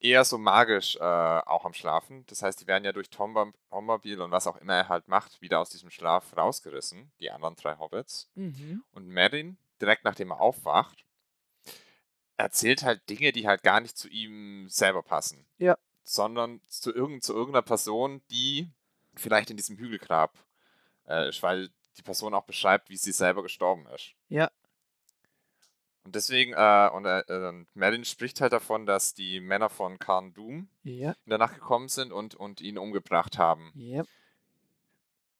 [0.00, 2.24] eher so magisch äh, auch am Schlafen.
[2.26, 5.08] Das heißt, die werden ja durch Tom Bom- Bombadil und was auch immer er halt
[5.08, 8.28] macht, wieder aus diesem Schlaf rausgerissen, die anderen drei Hobbits.
[8.34, 8.82] mhm.
[8.92, 11.04] Und Merlin, direkt nachdem er aufwacht,
[12.42, 15.46] erzählt halt Dinge, die halt gar nicht zu ihm selber passen.
[15.58, 15.76] Ja.
[16.04, 18.68] Sondern zu, irgend, zu irgendeiner Person, die
[19.14, 20.36] vielleicht in diesem Hügelgrab
[21.06, 24.14] äh, ist, weil die Person auch beschreibt, wie sie selber gestorben ist.
[24.28, 24.50] Ja.
[26.04, 30.34] Und deswegen, äh, und äh, äh, Merlin spricht halt davon, dass die Männer von Khan
[30.34, 33.72] Doom Ja, in der Nacht gekommen sind und, und ihn umgebracht haben.
[33.74, 34.04] ja.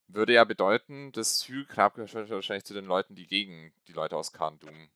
[0.09, 4.31] Würde ja bedeuten, das Hügelgrab gehört wahrscheinlich zu den Leuten, die gegen die Leute aus
[4.31, 4.91] Khan Doom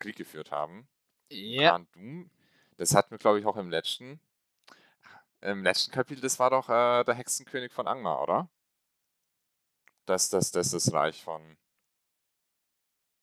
[0.00, 0.88] Krieg geführt haben.
[1.30, 1.70] Ja.
[1.70, 2.30] Khan Doom,
[2.76, 4.20] das hatten wir, glaube ich, auch im letzten,
[5.40, 8.48] im letzten Kapitel, das war doch äh, der Hexenkönig von Angmar, oder?
[10.06, 11.56] Das, das, das ist das Reich von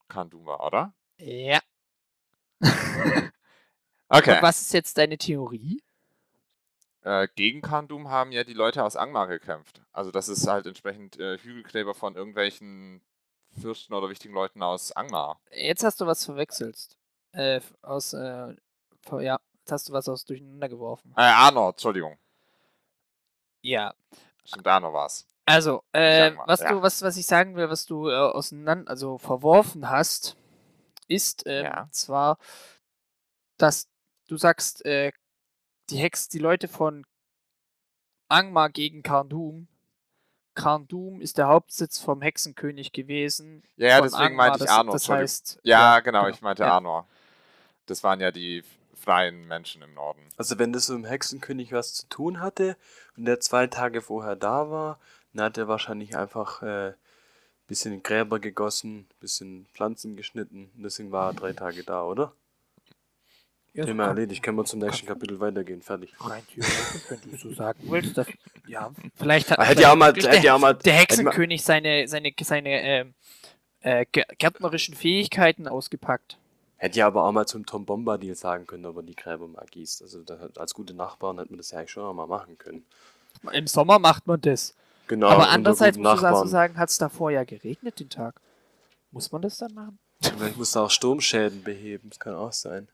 [0.07, 0.93] Khan Doom war, oder?
[1.17, 1.59] Ja.
[4.07, 4.35] Okay.
[4.35, 5.81] Und was ist jetzt deine Theorie?
[7.01, 9.81] Äh, gegen Khan Doom haben ja die Leute aus Angmar gekämpft.
[9.91, 13.01] Also das ist halt entsprechend äh, Hügelgräber von irgendwelchen
[13.59, 15.39] Fürsten oder wichtigen Leuten aus Angmar.
[15.51, 16.97] Jetzt hast du was verwechselt.
[17.36, 18.56] Äh, aus, äh,
[19.19, 21.13] ja, jetzt hast du was aus durcheinander geworfen.
[21.17, 22.17] Äh, Arnor, Entschuldigung.
[23.62, 23.93] Ja.
[24.43, 25.28] Stimmt, Arnor war's.
[25.45, 26.71] Also, äh, mal, was ja.
[26.71, 30.38] du, was, was ich sagen will, was du äh, auseinander, also verworfen hast,
[31.08, 31.88] ist ähm, Ja.
[31.91, 32.38] zwar,
[33.58, 33.89] dass
[34.28, 35.12] du sagst, äh,
[35.89, 37.06] die Hex, die Leute von
[38.28, 39.67] Angmar gegen Karndum
[40.56, 43.62] Karn Dum ist der Hauptsitz vom Hexenkönig gewesen.
[43.76, 44.93] Ja, ja deswegen Angmar, meinte ich das, Arnor.
[44.93, 45.24] Das Entschuldigung.
[45.24, 46.71] heißt, ja, genau, genau, ich meinte ja.
[46.74, 47.08] Arnor.
[47.86, 48.63] Das waren ja die
[48.95, 50.21] freien Menschen im Norden.
[50.38, 52.76] Also wenn das so im Hexenkönig was zu tun hatte
[53.17, 55.00] und der zwei Tage vorher da war,
[55.34, 56.93] dann hat er wahrscheinlich einfach äh,
[57.67, 62.32] bisschen Gräber gegossen, bisschen Pflanzen geschnitten und deswegen war er drei Tage da, oder?
[63.74, 66.13] ja, Thema kann- erledigt, können wir zum nächsten Kapitel weitergehen, fertig.
[66.19, 68.17] Rein theoretisch, wenn du so sagen willst.
[68.17, 68.28] Das,
[68.67, 72.08] ja, vielleicht hat Ah, Hätte ja auch mal, hätte ja auch mal, der Hexenkönig seine,
[72.08, 73.13] seine, seine
[73.82, 76.38] äh, gär- gärtnerischen Fähigkeiten ausgepackt.
[76.77, 79.65] Hätte ja aber auch mal zum Tom Bombadil sagen können, ob er die Gräber mal
[79.69, 80.01] gießt.
[80.01, 82.57] Also da, hat- als gute Nachbarn hätte man das ja eigentlich schon auch mal machen
[82.57, 82.85] können.
[83.53, 84.73] Im Sommer macht man das.
[85.07, 86.47] Genau, Aber andererseits muss man so Nachbarn.
[86.47, 88.39] sagen, hat es davor ja geregnet den Tag.
[89.11, 89.99] Muss man das dann machen?
[90.21, 92.88] Vielleicht muss er auch Sturmschäden beheben, das kann auch sein.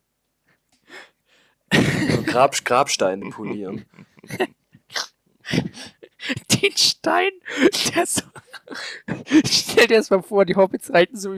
[2.26, 3.86] Grab, Grabsteine polieren.
[6.52, 7.32] Den Stein,
[7.96, 8.22] der so.
[9.46, 11.34] Stell dir das mal vor, die Hobbits reiten so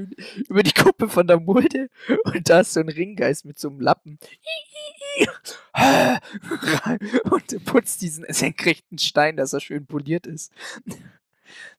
[0.48, 1.90] über die Kuppe von der Mulde
[2.26, 4.20] und da ist so ein Ringgeist mit so einem Lappen.
[7.30, 10.52] Und putzt diesen senkrechten Stein, dass er schön poliert ist.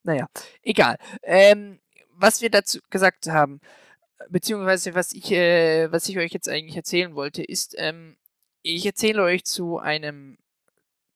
[0.04, 0.28] Naja,
[0.62, 0.98] egal.
[1.22, 1.80] Ähm,
[2.12, 3.60] was wir dazu gesagt haben,
[4.28, 8.16] beziehungsweise was ich, äh, was ich euch jetzt eigentlich erzählen wollte, ist, ähm,
[8.62, 10.38] ich erzähle euch zu einem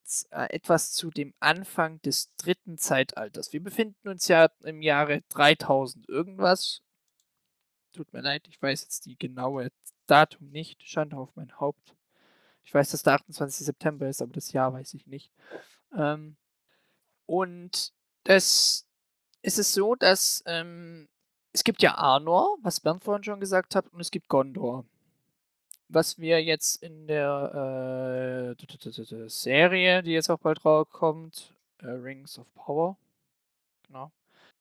[0.08, 3.52] z- äh, etwas zu dem Anfang des dritten Zeitalters.
[3.52, 6.82] Wir befinden uns ja im Jahre 3000 irgendwas.
[7.92, 9.70] Tut mir leid, ich weiß jetzt die genaue
[10.06, 10.82] Datum nicht.
[10.82, 11.94] Schande auf mein Haupt.
[12.64, 13.64] Ich weiß, dass der 28.
[13.66, 15.32] September ist, aber das Jahr weiß ich nicht.
[15.96, 16.36] Ähm,
[17.26, 17.92] und
[18.24, 18.84] das
[19.40, 21.08] es ist so, dass ähm,
[21.52, 24.84] es gibt ja Arnor, was Bernd vorhin schon gesagt hat, und es gibt Gondor
[25.88, 32.46] was wir jetzt in der äh, Serie, die jetzt auch bald rauskommt, äh, Rings of
[32.54, 32.96] Power,
[33.86, 34.10] genau.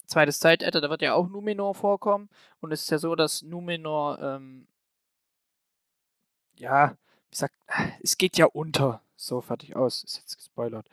[0.06, 2.30] Zweites Zeitalter, da wird ja auch Numenor vorkommen.
[2.62, 4.68] Und es ist ja so, dass Numenor, ähm,
[6.58, 6.92] ja,
[7.26, 7.56] wie gesagt,
[8.02, 9.02] es geht ja unter.
[9.18, 10.04] So, fertig aus.
[10.04, 10.88] Ist jetzt gespoilert.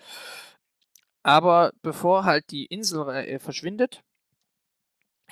[1.23, 4.03] Aber bevor halt die Insel äh, verschwindet,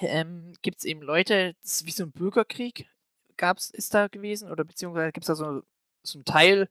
[0.00, 2.88] ähm, gibt es eben Leute, das ist wie so ein Bürgerkrieg,
[3.36, 5.62] gab's, ist da gewesen, oder beziehungsweise gibt es da so,
[6.02, 6.68] so einen Teil,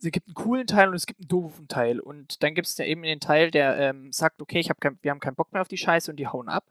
[0.00, 2.00] es gibt einen coolen Teil und es gibt einen doofen Teil.
[2.00, 4.98] Und dann gibt es ja eben den Teil, der ähm, sagt, okay, ich hab kein,
[5.02, 6.64] wir haben keinen Bock mehr auf die Scheiße und die hauen ab.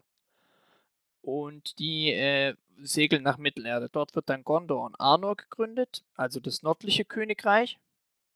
[1.21, 3.89] Und die äh, segeln nach Mittelerde.
[3.89, 7.79] Dort wird dann Gondor und Arnor gegründet, also das nördliche Königreich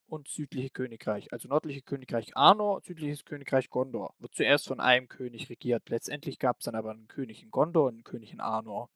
[0.07, 1.31] und südliche Königreich.
[1.31, 4.13] Also nördliche Königreich Arnor, südliches Königreich Gondor.
[4.19, 5.89] Wird zuerst von einem König regiert.
[5.89, 8.89] Letztendlich gab es dann aber einen König in Gondor und einen König in Arnor.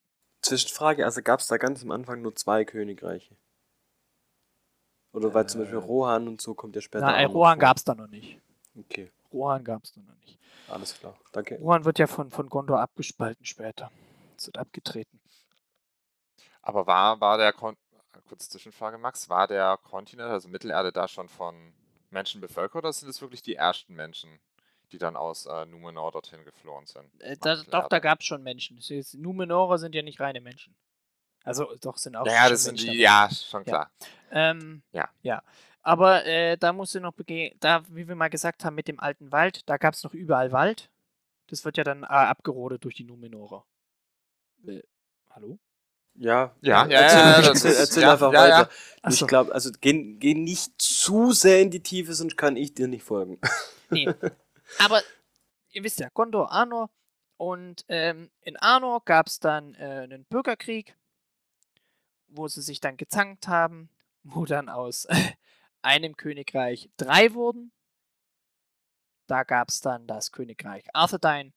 [0.46, 3.36] Zwischenfrage, also gab es da ganz am Anfang nur zwei Königreiche?
[5.12, 7.78] Oder weil zum Beispiel Äh, Rohan und so kommt ja später Na, äh, Rohan gab
[7.78, 8.40] es da noch nicht.
[8.78, 10.38] Okay, Rohan gab es da noch nicht.
[10.68, 11.18] alles klar.
[11.32, 11.58] Danke.
[11.60, 13.92] Rohan wird ja von, von Gondor abgespalten später.
[14.38, 15.20] Es wird abgetreten.
[16.62, 17.78] Aber war, war der, Kon
[18.28, 21.74] kurze Zwischenfrage, Max, war der Kontinent, also Mittelerde, da schon von
[22.10, 24.40] Menschen bevölkert oder sind es wirklich die ersten Menschen,
[24.92, 27.10] die dann aus äh, Numenor dorthin geflohen sind?
[27.22, 28.78] Äh, da, doch, da gab es schon Menschen.
[28.78, 30.76] Ist- Numenorer sind ja nicht reine Menschen.
[31.44, 33.26] Also, doch, sind auch Ja, schon das sind Menschen die, dabei.
[33.28, 33.66] ja, schon Ja.
[33.66, 33.92] klar.
[34.32, 35.10] Ähm, Ja.
[35.22, 35.44] Ja.
[35.82, 39.00] Aber äh, da musst du noch begehen, da, wie wir mal gesagt haben, mit dem
[39.00, 40.90] alten Wald, da gab es noch überall Wald.
[41.48, 43.64] Das wird ja dann äh, abgerodet durch die Numenorer.
[44.66, 44.82] Äh,
[45.30, 45.60] hallo?
[46.16, 48.58] Ja, Ja, äh, ja, erzähl, ja, das erzähl, ist- erzähl ja, einfach ja, ja.
[48.62, 48.70] weiter.
[49.10, 49.28] Ich so.
[49.28, 53.04] glaube, also geh, geh nicht zu sehr in die Tiefe, sonst kann ich dir nicht
[53.04, 53.40] folgen.
[53.92, 54.08] Nee.
[54.80, 55.02] Aber
[55.70, 56.90] ihr wisst ja, Gondor, Arnor.
[57.38, 60.98] Und ähm, in Arnor gab es dann äh, einen Bürgerkrieg,
[62.28, 63.90] wo sie sich dann gezankt haben,
[64.24, 65.08] wo dann aus
[65.82, 67.72] einem Königreich drei wurden.
[69.28, 71.54] Da gab es dann das Königreich Arthedain,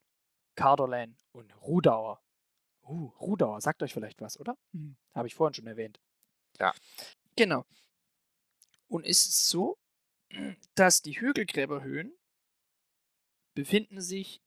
[0.56, 2.20] Cardolan und Rudauer.
[2.82, 4.56] Uh, Rudauer, sagt euch vielleicht was, oder?
[4.72, 6.00] Hm, Habe ich vorhin schon erwähnt.
[6.58, 6.72] Ja.
[7.36, 7.66] Genau.
[8.88, 9.78] Und ist es so,
[10.74, 12.18] dass die Hügelgräberhöhen
[13.58, 14.40] befinden sich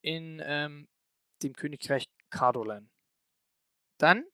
[0.00, 0.88] in ähm,
[1.42, 2.88] dem Königreich Cardolan.
[3.98, 4.24] Dann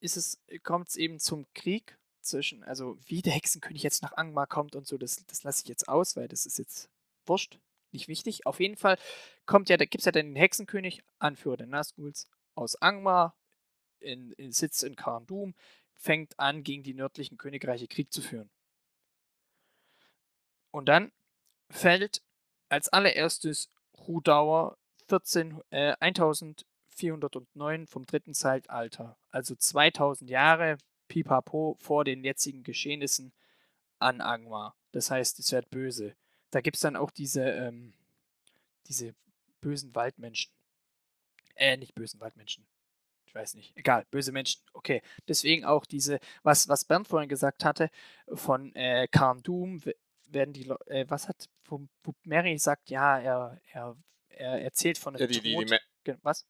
[0.00, 4.46] ist es, kommt es eben zum Krieg zwischen, also wie der Hexenkönig jetzt nach Angmar
[4.46, 6.90] kommt und so, das, das lasse ich jetzt aus, weil das ist jetzt
[7.24, 7.60] wurscht,
[7.92, 8.44] nicht wichtig.
[8.44, 8.98] Auf jeden Fall
[9.46, 13.34] kommt ja, da gibt es ja dann den Hexenkönig, Anführer der Nazguls, aus Angmar,
[14.00, 15.54] in, in, sitzt in Karndum,
[15.94, 18.50] fängt an, gegen die nördlichen Königreiche Krieg zu führen.
[20.70, 21.10] Und dann
[21.70, 22.20] fällt
[22.72, 23.68] als allererstes
[24.08, 33.32] Rudauer 14, äh, 1409 vom dritten Zeitalter, also 2000 Jahre pipapo vor den jetzigen Geschehnissen
[33.98, 34.74] an Angmar.
[34.92, 36.16] Das heißt, es wird böse.
[36.50, 37.94] da gibt es dann auch diese, ähm,
[38.86, 39.14] diese
[39.60, 40.52] bösen Waldmenschen.
[41.54, 42.66] Äh, nicht bösen Waldmenschen.
[43.26, 43.76] Ich weiß nicht.
[43.76, 44.62] Egal, böse Menschen.
[44.72, 45.02] Okay.
[45.28, 47.90] Deswegen auch diese, was, was Bernd vorhin gesagt hatte,
[48.32, 49.82] von äh, Karn Doom
[50.32, 53.96] werden die Leute, äh, was hat, wo, wo Mary sagt, ja, er, er,
[54.28, 55.70] er erzählt von einem Ja, die, die, die, Tod.
[55.70, 56.46] Me- Ge- was?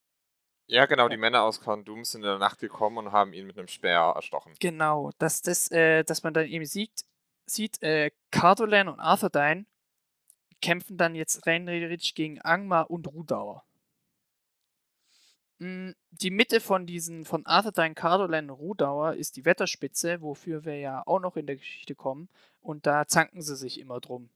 [0.67, 1.09] ja, genau, Ja.
[1.11, 4.13] die Männer aus Kondum sind in der Nacht gekommen und haben ihn mit einem Speer
[4.17, 4.55] erstochen.
[4.61, 7.05] Genau, dass das, äh, dass man dann eben sieht,
[7.47, 9.67] sieht, äh, Cardolan und Arthurdine
[10.63, 13.65] kämpfen dann jetzt rein theoretisch gegen Angmar und Rudauer.
[15.59, 20.79] Mm, Die Mitte von diesen, von Arthurdine, Cardolan und Rudauer ist die Wetterspitze, wofür wir
[20.79, 22.29] ja auch noch in der Geschichte kommen.
[22.61, 24.31] Und da zanken sie sich immer drum.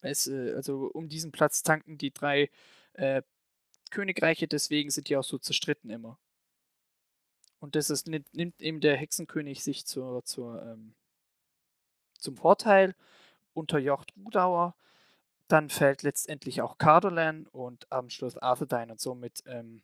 [0.00, 2.50] Es, äh, also um diesen Platz zanken die drei
[2.94, 3.22] äh,
[3.90, 6.18] Königreiche, deswegen sind die auch so zerstritten immer.
[7.58, 10.94] Und das ist, nimmt, eben der Hexenkönig sich zur, zur, ähm,
[12.18, 12.94] zum Vorteil,
[13.52, 14.74] unterjocht Rudauer,
[15.48, 19.82] dann fällt letztendlich auch Cardolan und am Schluss Arthurdine und somit ähm,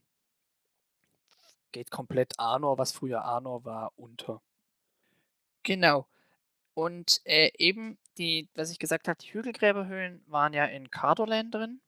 [1.72, 4.40] geht komplett Arnor, was früher Arnor war, unter.
[5.64, 6.06] Genau.
[6.74, 11.80] Und äh, eben die, was ich gesagt habe, die Hügelgräberhöhlen waren ja in Cardolan drin.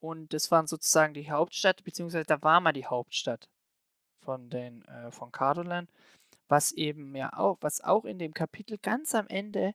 [0.00, 3.48] Und das waren sozusagen die Hauptstadt, beziehungsweise da war mal die Hauptstadt
[4.20, 5.88] von den äh, von Cardolan,
[6.48, 9.74] was eben ja auch, was auch in dem Kapitel ganz am Ende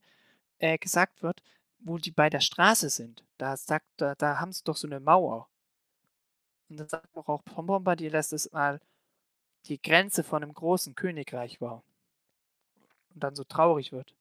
[0.59, 1.43] äh, gesagt wird,
[1.79, 3.23] wo die bei der Straße sind.
[3.37, 5.49] Da sagt, da, da haben sie doch so eine Mauer.
[6.69, 8.79] Und dann sagt doch auch Pom Bombardier, dass das mal
[9.65, 11.83] die Grenze von einem großen Königreich war.
[13.13, 14.15] Und dann so traurig wird.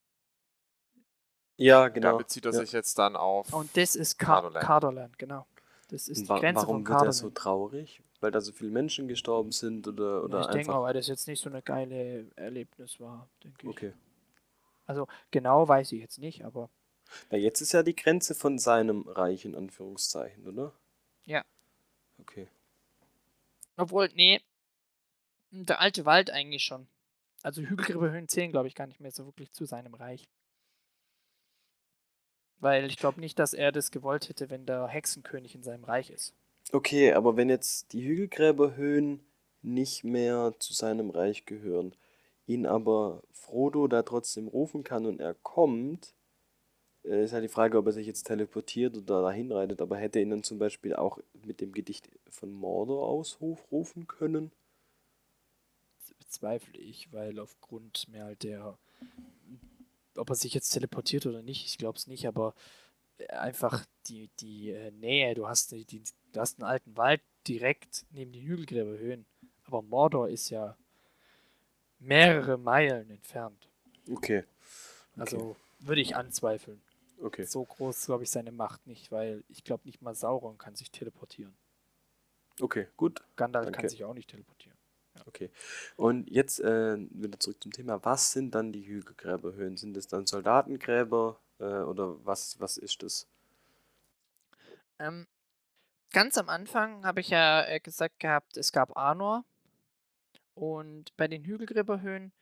[1.62, 2.18] Ja, Da genau.
[2.18, 2.60] bezieht er ja.
[2.60, 3.52] sich jetzt dann auf.
[3.52, 4.62] Und das ist Car Cardolan.
[4.62, 5.46] Cardolan, genau.
[5.88, 8.02] Das ist die Wa Grenze warum von wird er so traurig?
[8.20, 10.74] Weil da so viele Menschen gestorben sind oder, Ja, oder ich denke einfach.
[10.74, 13.68] mal, weil das jetzt nicht so eine geile Erlebnis war, denke ich.
[13.68, 13.92] Okay.
[14.86, 16.70] Also genau weiß ich jetzt nicht, aber
[17.30, 20.72] Weil jetzt ist ja die Grenze von seinem Reich in Anführungszeichen, oder?
[21.24, 21.44] Ja.
[22.20, 22.48] Okay.
[23.76, 24.40] obwohl, nee,
[25.50, 26.86] der alte Wald eigentlich schon.
[27.42, 30.28] Also Hügelgräberhöhen zählen, glaube ich, gar nicht mehr so wirklich zu seinem Reich.
[32.62, 36.10] Weil ich glaube nicht, dass er das gewollt hätte, wenn der Hexenkönig in seinem Reich
[36.10, 36.32] ist.
[36.70, 39.18] Okay, aber wenn jetzt die Hügelgräberhöhen
[39.62, 41.92] nicht mehr zu seinem Reich gehören,
[42.46, 46.14] ihn aber Frodo da trotzdem rufen kann und er kommt,
[47.04, 50.20] äh, ist halt die Frage, ob er sich jetzt teleportiert oder dahin reitet, aber hätte
[50.20, 54.52] er ihn dann zum Beispiel auch mit dem Gedicht von Mordor ausrufen können?
[55.98, 58.78] Das bezweifle ich, weil aufgrund mehr halt der,
[60.16, 62.54] ob er sich jetzt teleportiert oder nicht, ich glaube es nicht, aber
[63.18, 67.20] äh, einfach die, die äh, Nähe, du hast, die, die, du hast einen alten Wald
[67.46, 69.26] direkt neben den Hügelgräberhöhen,
[69.64, 70.76] aber Mordor ist ja
[71.98, 73.68] mehrere Meilen entfernt.
[74.10, 74.44] Okay,
[75.16, 76.82] Also würde ich anzweifeln.
[77.20, 77.44] okay.
[77.44, 80.90] So groß glaube ich, seine Macht nicht, weil ich glaube nicht mal Sauron kann sich
[80.90, 81.54] teleportieren.
[82.60, 83.22] Okay, gut.
[83.36, 83.80] Gandalf Danke.
[83.80, 84.71] kann sich auch nicht teleportieren.
[85.26, 85.50] Okay.
[85.96, 88.04] Und jetzt äh, wieder zurück zum Thema.
[88.04, 89.76] Was sind dann die Hügelgräberhöhen?
[89.76, 93.28] Sind es dann Soldatengräber äh, oder was, was ist das?
[94.98, 95.26] Ähm,
[96.12, 99.44] ganz am Anfang habe ich ja äh, gesagt gehabt, es gab Arnor.
[100.54, 102.32] Und bei den Hügelgräberhöhen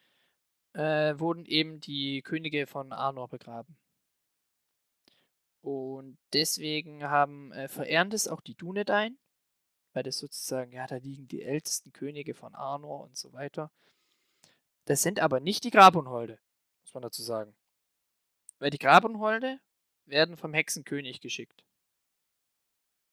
[0.73, 3.77] äh, wurden eben die Könige von Arnor begraben.
[5.62, 9.19] Und deswegen haben äh, verehren das auch die Dunedain,
[9.92, 13.70] weil das sozusagen, ja, da liegen die ältesten Könige von Arnor und so weiter.
[14.85, 16.38] Das sind aber nicht die Grabunholde,
[16.83, 17.55] muss man dazu sagen.
[18.59, 19.61] Weil die Grabunholde
[20.07, 21.64] werden vom Hexenkönig geschickt.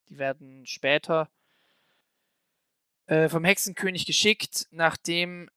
[0.09, 1.29] Die werden später
[3.07, 5.49] äh, vom Hexenkönig geschickt, nachdem,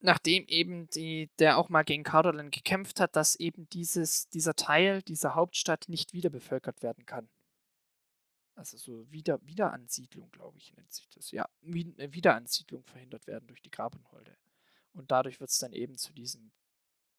[0.00, 5.02] nachdem eben die, der auch mal gegen Cardolan gekämpft hat, dass eben dieses, dieser Teil
[5.02, 7.28] dieser Hauptstadt nicht wieder bevölkert werden kann.
[8.62, 11.32] Also so wieder, Wiederansiedlung, glaube ich, nennt sich das.
[11.32, 14.36] Ja, Wie- äh, Wiederansiedlung verhindert werden durch die Grabunholde.
[14.92, 16.52] Und dadurch wird es dann eben zu diesem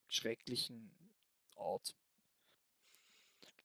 [0.08, 0.90] schrecklichen
[1.56, 1.98] Ort.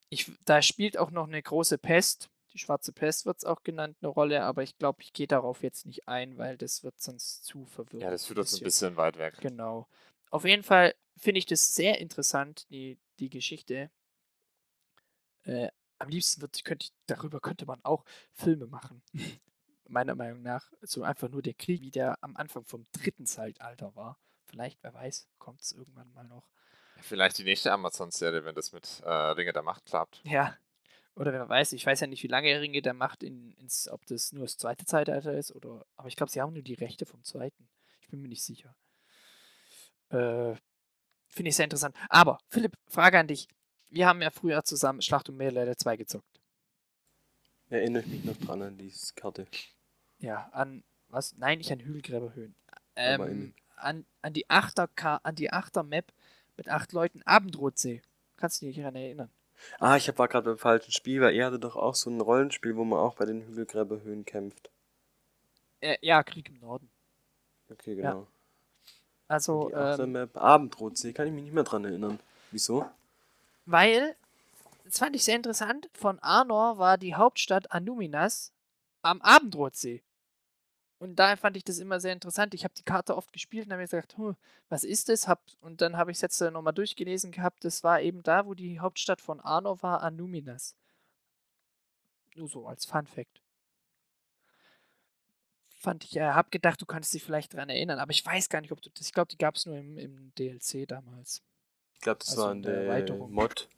[0.08, 2.30] Ich, da spielt auch noch eine große Pest.
[2.52, 5.62] Die schwarze Pest wird es auch genannt, eine Rolle, aber ich glaube, ich gehe darauf
[5.62, 8.02] jetzt nicht ein, weil das wird sonst zu verwirrend.
[8.02, 9.36] Ja, das führt uns ein bisschen weit weg.
[9.40, 9.86] Genau.
[10.30, 13.92] Auf jeden Fall finde ich das sehr interessant, die, die Geschichte.
[15.44, 15.68] Äh,
[15.98, 19.02] am liebsten wird, könnte, darüber könnte man auch Filme machen.
[19.88, 20.70] Meiner Meinung nach.
[20.82, 24.18] So einfach nur der Krieg, wie der am Anfang vom dritten Zeitalter war.
[24.46, 26.48] Vielleicht, wer weiß, kommt es irgendwann mal noch.
[27.00, 30.20] Vielleicht die nächste Amazon-Serie, wenn das mit äh, Ringe der Macht klappt.
[30.24, 30.56] Ja.
[31.14, 34.06] Oder wer weiß, ich weiß ja nicht, wie lange Ringe der Macht in, ins, ob
[34.06, 35.84] das nur das zweite Zeitalter ist oder.
[35.96, 37.68] Aber ich glaube, sie haben nur die Rechte vom zweiten.
[38.00, 38.74] Ich bin mir nicht sicher.
[40.10, 40.54] Äh,
[41.28, 41.96] Finde ich sehr interessant.
[42.08, 43.48] Aber, Philipp, Frage an dich.
[43.90, 46.40] Wir haben ja früher zusammen Schlacht um Meerländer 2 gezockt.
[47.70, 49.46] Erinnere ich mich noch dran an diese Karte.
[50.18, 51.36] Ja, an was?
[51.36, 52.54] Nein, nicht an Hügelgräberhöhen.
[52.96, 54.88] Ähm, an, an die Achter
[55.22, 56.12] an die Achter Map
[56.56, 58.02] mit acht Leuten Abendrotsee.
[58.36, 59.30] Kannst du dich daran erinnern?
[59.78, 62.76] Ah, ich war gerade beim falschen Spiel, weil er hatte doch auch so ein Rollenspiel,
[62.76, 64.70] wo man auch bei den Hügelgräberhöhen kämpft.
[65.80, 66.90] Äh, ja, Krieg im Norden.
[67.70, 68.26] Okay, genau.
[69.26, 72.18] Also, Die ähm, Achtermap Abendrotsee, kann ich mich nicht mehr dran erinnern.
[72.50, 72.88] Wieso?
[73.68, 74.16] Weil,
[74.84, 78.52] das fand ich sehr interessant, von Arnor war die Hauptstadt Anuminas
[79.02, 80.02] am Abendrotsee.
[80.98, 82.54] Und daher fand ich das immer sehr interessant.
[82.54, 84.36] Ich habe die Karte oft gespielt und habe mir gesagt, "Hm,
[84.68, 85.28] was ist das?
[85.28, 87.64] Hab, und dann habe ich es jetzt äh, nochmal durchgelesen gehabt.
[87.64, 90.74] Das war eben da, wo die Hauptstadt von Arnor war, Anuminas.
[92.36, 93.42] Nur so als Fun Fact.
[95.80, 98.60] Fand ich, äh, hab gedacht, du kannst dich vielleicht daran erinnern, aber ich weiß gar
[98.60, 99.06] nicht, ob du das.
[99.06, 101.42] Ich glaube, die gab es nur im, im DLC damals.
[101.98, 103.32] Ich glaube, das Also war in der Erweiterung.
[103.32, 103.68] Mod.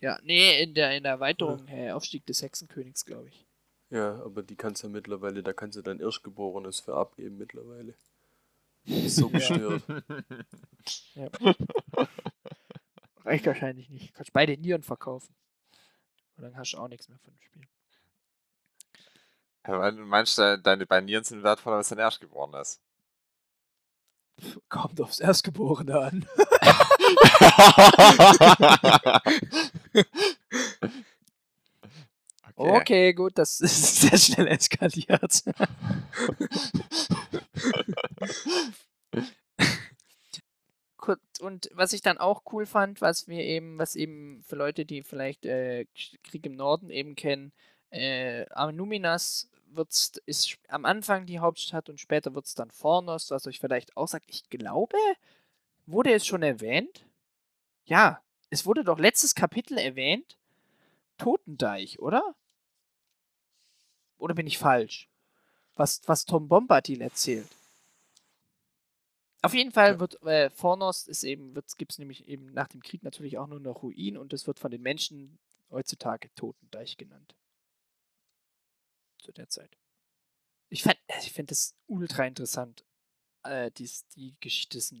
[0.00, 3.46] Ja, nee, in der, in der Erweiterung äh, Aufstieg des Hexenkönigs, glaube ich.
[3.90, 7.94] Ja, aber die kannst du ja mittlerweile, da kannst du dein Erstgeborenes für abgeben mittlerweile.
[8.84, 9.82] Ist so gestört.
[11.14, 11.28] Ja.
[13.24, 14.14] Reicht wahrscheinlich nicht.
[14.14, 15.34] Kannst beide Nieren verkaufen.
[16.36, 17.62] Und dann hast du auch nichts mehr von dem Spiel.
[19.66, 22.80] Ja, weil Du meinst, de- deine beiden Nieren sind wertvoller als dein Erstgeborenes.
[24.68, 26.26] Kommt aufs Erstgeborene an.
[32.58, 35.44] Okay, gut, das ist sehr schnell eskaliert.
[41.40, 45.02] Und was ich dann auch cool fand, was wir eben, was eben für Leute, die
[45.02, 45.86] vielleicht äh,
[46.24, 47.52] Krieg im Norden eben kennen,
[47.90, 53.46] äh, Anuminas wird's, ist am Anfang die Hauptstadt und später wird es dann Fornos, was
[53.46, 54.26] euch vielleicht auch sagt.
[54.28, 54.98] Ich glaube,
[55.88, 57.04] wurde es schon erwähnt?
[57.84, 60.36] Ja, es wurde doch letztes Kapitel erwähnt.
[61.16, 62.34] Totendeich, oder?
[64.18, 65.08] Oder bin ich falsch?
[65.74, 67.48] Was, was Tom Bombadil erzählt.
[69.42, 73.04] Auf jeden Fall wird äh, Fornos ist eben, gibt es nämlich eben nach dem Krieg
[73.04, 75.38] natürlich auch nur noch Ruin und es wird von den Menschen
[75.70, 77.36] heutzutage Totendeich genannt.
[79.18, 79.78] Zu der Zeit.
[80.68, 82.84] Ich, fand- ich finde das ultra interessant,
[83.50, 84.94] äh, dies, die Geschichte des,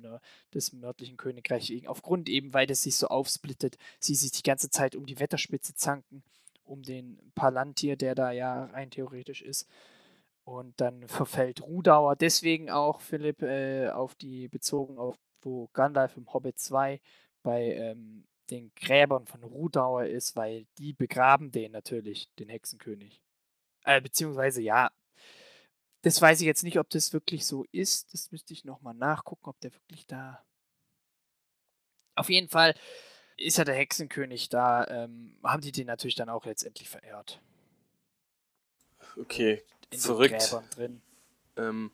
[0.54, 4.96] des nördlichen Königreichs, aufgrund eben, weil das sich so aufsplittet, sie sich die ganze Zeit
[4.96, 6.22] um die Wetterspitze zanken,
[6.64, 9.68] um den Palantir, der da ja rein theoretisch ist.
[10.44, 16.32] Und dann verfällt Rudauer deswegen auch, Philipp, äh, auf die, bezogen auf, wo Gandalf im
[16.32, 17.00] Hobbit 2
[17.42, 23.20] bei ähm, den Gräbern von Rudauer ist, weil die begraben den natürlich, den Hexenkönig.
[23.84, 24.90] Äh, beziehungsweise ja,
[26.02, 28.12] das weiß ich jetzt nicht, ob das wirklich so ist.
[28.12, 30.44] Das müsste ich nochmal nachgucken, ob der wirklich da.
[32.14, 32.74] Auf jeden Fall
[33.36, 34.86] ist ja der Hexenkönig da.
[34.86, 37.40] Ähm, haben die den natürlich dann auch letztendlich verehrt.
[39.16, 40.56] Okay, In verrückt.
[41.56, 41.90] Ähm,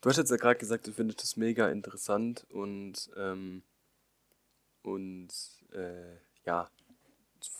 [0.00, 3.62] du hast jetzt ja gerade gesagt, du findest das mega interessant und, ähm,
[4.82, 5.28] und
[5.72, 6.70] äh, ja,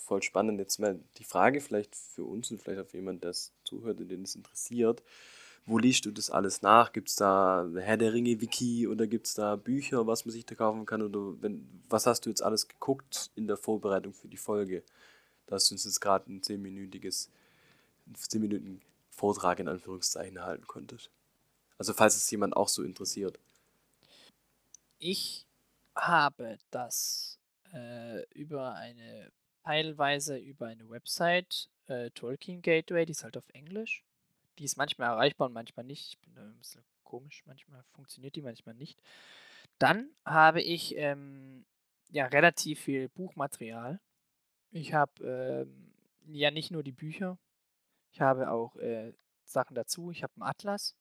[0.06, 0.58] voll spannend.
[0.58, 4.00] Jetzt mal die Frage vielleicht für uns und vielleicht auch für jemanden, der es zuhört
[4.00, 5.02] und den es interessiert.
[5.68, 6.92] Wo liest du das alles nach?
[6.92, 10.46] Gibt es da Herr der Ringe Wiki oder gibt es da Bücher, was man sich
[10.46, 11.02] da kaufen kann?
[11.02, 14.84] Oder wenn, was hast du jetzt alles geguckt in der Vorbereitung für die Folge?
[15.46, 17.30] Dass du uns jetzt gerade ein zehnminütiges,
[18.14, 21.10] 10 Minuten Vortrag in Anführungszeichen halten konntest.
[21.78, 23.38] Also falls es jemand auch so interessiert.
[24.98, 25.46] Ich
[25.96, 27.38] habe das
[27.72, 29.32] äh, über eine,
[29.64, 34.05] teilweise über eine Website, äh, Tolkien Gateway, die ist halt auf Englisch.
[34.58, 36.08] Die ist manchmal erreichbar und manchmal nicht.
[36.08, 39.00] Ich bin da ein bisschen komisch, manchmal funktioniert die, manchmal nicht.
[39.78, 41.64] Dann habe ich ähm,
[42.10, 44.00] ja relativ viel Buchmaterial.
[44.70, 45.92] Ich habe ähm,
[46.26, 47.38] ja nicht nur die Bücher,
[48.16, 49.12] ich habe auch äh,
[49.44, 50.10] Sachen dazu.
[50.10, 50.94] Ich habe einen Atlas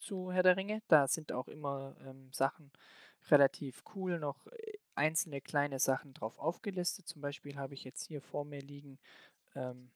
[0.00, 0.82] zu Herr der Ringe.
[0.88, 2.72] Da sind auch immer ähm, Sachen
[3.30, 7.06] relativ cool, noch äh, einzelne kleine Sachen drauf aufgelistet.
[7.06, 8.98] Zum Beispiel habe ich jetzt hier vor mir liegen
[9.54, 9.92] ähm,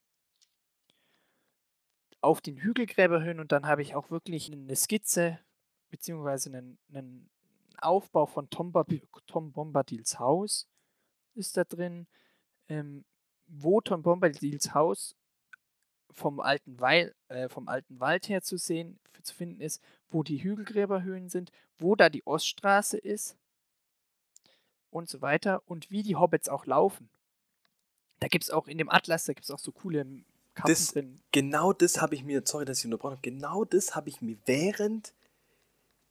[2.20, 5.38] auf den Hügelgräberhöhen und dann habe ich auch wirklich eine Skizze
[5.90, 7.30] beziehungsweise einen, einen
[7.78, 8.72] Aufbau von Tom,
[9.26, 10.68] Tom Bombadils Haus
[11.34, 12.06] ist da drin,
[12.68, 13.04] ähm,
[13.46, 15.16] wo Tom Bombadils Haus
[16.10, 20.42] vom alten, Weil, äh, vom alten Wald her zu sehen, zu finden ist, wo die
[20.42, 23.36] Hügelgräberhöhen sind, wo da die Oststraße ist
[24.90, 27.10] und so weiter und wie die Hobbits auch laufen.
[28.20, 30.24] Da gibt es auch in dem Atlas, da gibt es auch so coole
[30.54, 31.20] Karten Das- drin.
[31.32, 34.36] Genau das habe ich mir, sorry, dass ich unterbrochen habe, genau das habe ich mir
[34.46, 35.14] während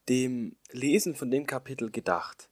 [0.08, 2.50] dem Lesen von dem Kapitel gedacht.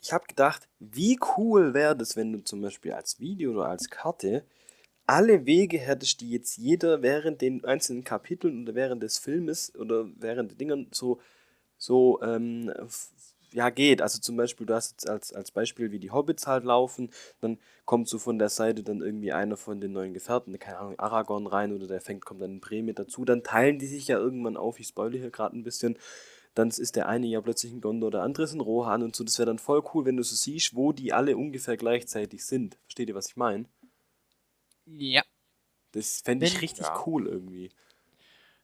[0.00, 3.90] ich habe gedacht, wie cool wäre das, wenn du zum Beispiel als Video oder als
[3.90, 4.44] Karte
[5.06, 10.06] alle Wege hättest, die jetzt jeder während den einzelnen Kapiteln oder während des Filmes oder
[10.16, 11.18] während der Dingern so,
[11.78, 12.72] so ähm,
[13.52, 14.02] ja, geht.
[14.02, 17.58] Also zum Beispiel, du hast jetzt als, als Beispiel, wie die Hobbits halt laufen, dann
[17.84, 21.46] kommt so von der Seite dann irgendwie einer von den neuen Gefährten, keine Ahnung, Aragorn
[21.46, 24.18] rein oder der fängt, kommt dann ein Bree mit dazu, dann teilen die sich ja
[24.18, 25.98] irgendwann auf, ich spoilere hier gerade ein bisschen,
[26.54, 29.24] dann ist der eine ja plötzlich ein Gondor, der andere ist ein Rohan und so,
[29.24, 32.76] das wäre dann voll cool, wenn du so siehst, wo die alle ungefähr gleichzeitig sind.
[32.86, 33.66] Versteht ihr, was ich meine?
[34.86, 35.22] Ja.
[35.92, 37.04] Das fände ich richtig Ja.
[37.06, 37.70] cool irgendwie.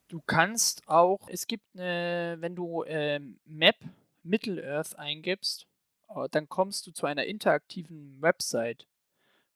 [0.08, 3.76] Du kannst auch, es gibt eine, wenn du ähm, Map
[4.24, 5.66] Middle-earth eingibst,
[6.08, 8.86] äh, dann kommst du zu einer interaktiven Website,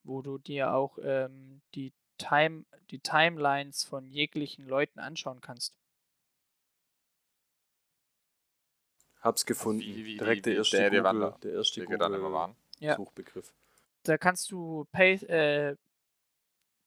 [0.04, 5.76] wo du dir auch ähm, die, Time, die Timelines von jeglichen Leuten anschauen kannst.
[9.20, 9.80] Hab's gefunden.
[9.82, 12.22] wie- wie- Direkt der wie erste der- der Google, der erste die wir dann immer
[12.24, 12.56] Google waren.
[12.78, 12.96] Ja.
[12.96, 13.52] Suchbegriff.
[14.04, 15.76] Da kannst du pay, äh,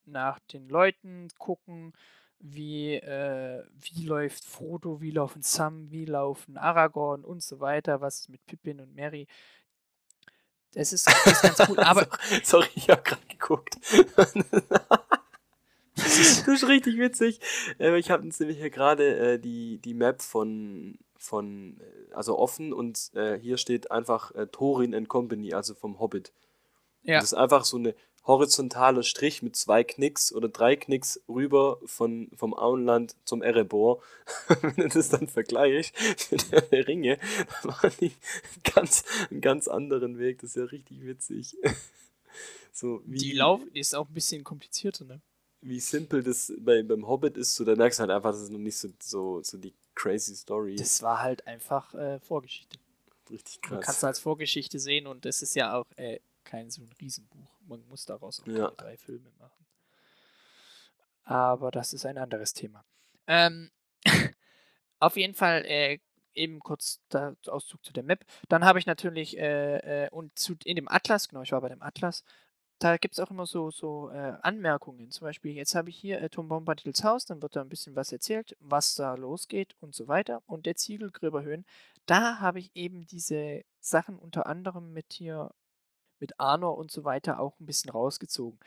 [0.06, 1.92] nach den Leuten gucken,
[2.42, 8.20] wie, äh, wie läuft Frodo, wie laufen Sam, wie laufen Aragorn und so weiter, was
[8.20, 9.26] ist mit Pippin und Merry.
[10.74, 12.08] Das ist, das ist ganz cool, aber
[12.42, 13.76] Sorry, ich habe gerade geguckt.
[15.94, 17.40] das ist richtig witzig.
[17.78, 22.72] Äh, Ich habe nämlich hier gerade äh, die, die Map von, von, äh, also offen
[22.72, 26.32] und äh, hier steht einfach äh, Thorin and Company, also vom Hobbit.
[27.02, 27.94] ja, Das ist einfach so eine
[28.24, 34.02] horizontale Strich mit zwei Knicks oder drei Knicks rüber von, vom Auenland zum Erebor.
[34.62, 35.94] Wenn du das dann vergleichst
[36.30, 37.18] mit der Ringe,
[37.64, 38.12] machen die
[38.74, 40.40] ganz, einen ganz anderen Weg.
[40.40, 41.56] Das ist ja richtig witzig.
[42.74, 45.20] So, wie, die Lauf ist auch ein bisschen komplizierter, ne?
[45.62, 48.50] wie simpel das bei, beim Hobbit ist, so da merkst du halt einfach, das ist
[48.50, 50.76] noch nicht so, so, so die crazy Story.
[50.76, 52.78] Das war halt einfach äh, Vorgeschichte.
[53.30, 53.84] richtig Man krass.
[53.84, 57.51] kann es als Vorgeschichte sehen und das ist ja auch äh, kein so ein Riesenbuch.
[57.66, 58.70] Man muss daraus auch Ja.
[58.72, 59.66] drei Filme machen.
[61.24, 62.84] Aber das ist ein anderes Thema.
[63.26, 63.70] Ähm,
[64.98, 65.98] auf jeden Fall äh,
[66.34, 68.24] eben kurz der Auszug zu der Map.
[68.48, 71.68] Dann habe ich natürlich äh, äh, und zu, in dem Atlas, genau, ich war bei
[71.68, 72.24] dem Atlas,
[72.78, 75.10] da gibt es auch immer so, so äh, Anmerkungen.
[75.12, 77.94] Zum Beispiel, jetzt habe ich hier äh, Tom Bombadils Haus, dann wird da ein bisschen
[77.94, 80.42] was erzählt, was da losgeht und so weiter.
[80.46, 81.64] Und der Ziegelgräberhöhen,
[82.06, 85.52] da habe ich eben diese Sachen unter anderem mit hier,
[86.22, 88.58] mit Arnor und so weiter auch ein bisschen rausgezogen.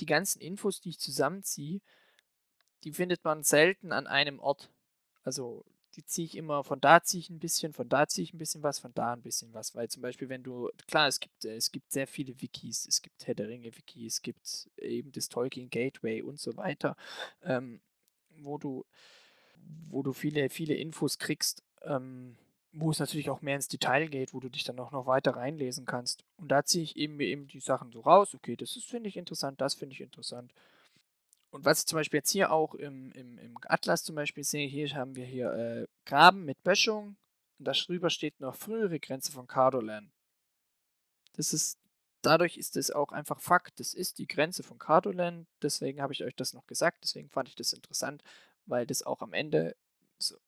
[0.00, 1.80] Die ganzen Infos, die ich zusammenziehe,
[2.82, 4.70] die findet man selten an einem Ort.
[5.22, 8.34] Also die ziehe ich immer, von da ziehe ich ein bisschen, von da ziehe ich
[8.34, 9.74] ein bisschen was, von da ein bisschen was.
[9.76, 13.26] Weil zum Beispiel, wenn du, klar, es gibt, es gibt sehr viele Wikis, es gibt
[13.26, 16.96] Herr der Ringe-Wiki, es gibt eben das Tolkien Gateway und so weiter,
[17.42, 17.80] ähm,
[18.40, 18.84] wo du,
[19.88, 22.36] wo du viele, viele Infos kriegst, ähm,
[22.78, 25.34] wo es natürlich auch mehr ins Detail geht, wo du dich dann auch noch weiter
[25.34, 26.24] reinlesen kannst.
[26.36, 29.60] Und da ziehe ich eben, eben die Sachen so raus, okay, das finde ich interessant,
[29.62, 30.52] das finde ich interessant.
[31.50, 34.68] Und was ich zum Beispiel jetzt hier auch im, im, im Atlas zum Beispiel sehe,
[34.68, 37.16] hier haben wir hier äh, Graben mit Böschung
[37.58, 40.12] und da drüber steht noch frühere Grenze von Cardolan.
[41.32, 41.78] Das ist,
[42.20, 46.24] dadurch ist es auch einfach Fakt, das ist die Grenze von Cardolan, deswegen habe ich
[46.24, 48.22] euch das noch gesagt, deswegen fand ich das interessant,
[48.66, 49.76] weil das auch am Ende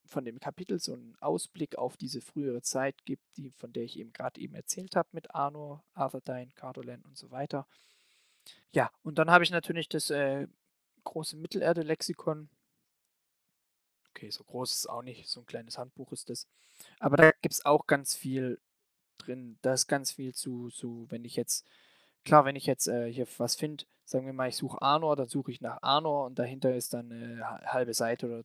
[0.06, 3.98] von dem Kapitel so einen Ausblick auf diese frühere Zeit gibt, die, von der ich
[3.98, 7.66] eben gerade eben erzählt habe mit Arnor, Arthedain, Cardolan und so weiter.
[8.72, 10.46] Ja, und dann habe ich natürlich das äh,
[11.04, 12.48] große Mittelerde-Lexikon.
[14.10, 16.46] Okay, so groß ist es auch nicht, so ein kleines Handbuch ist das.
[16.98, 18.60] Aber da gibt es auch ganz viel
[19.18, 19.58] drin.
[19.62, 21.66] Da ist ganz viel zu, zu, wenn ich jetzt,
[22.24, 25.28] klar, wenn ich jetzt äh, hier was finde, sagen wir mal, ich suche Arnor, dann
[25.28, 28.44] suche ich nach Arnor und dahinter ist dann eine ha- halbe Seite oder,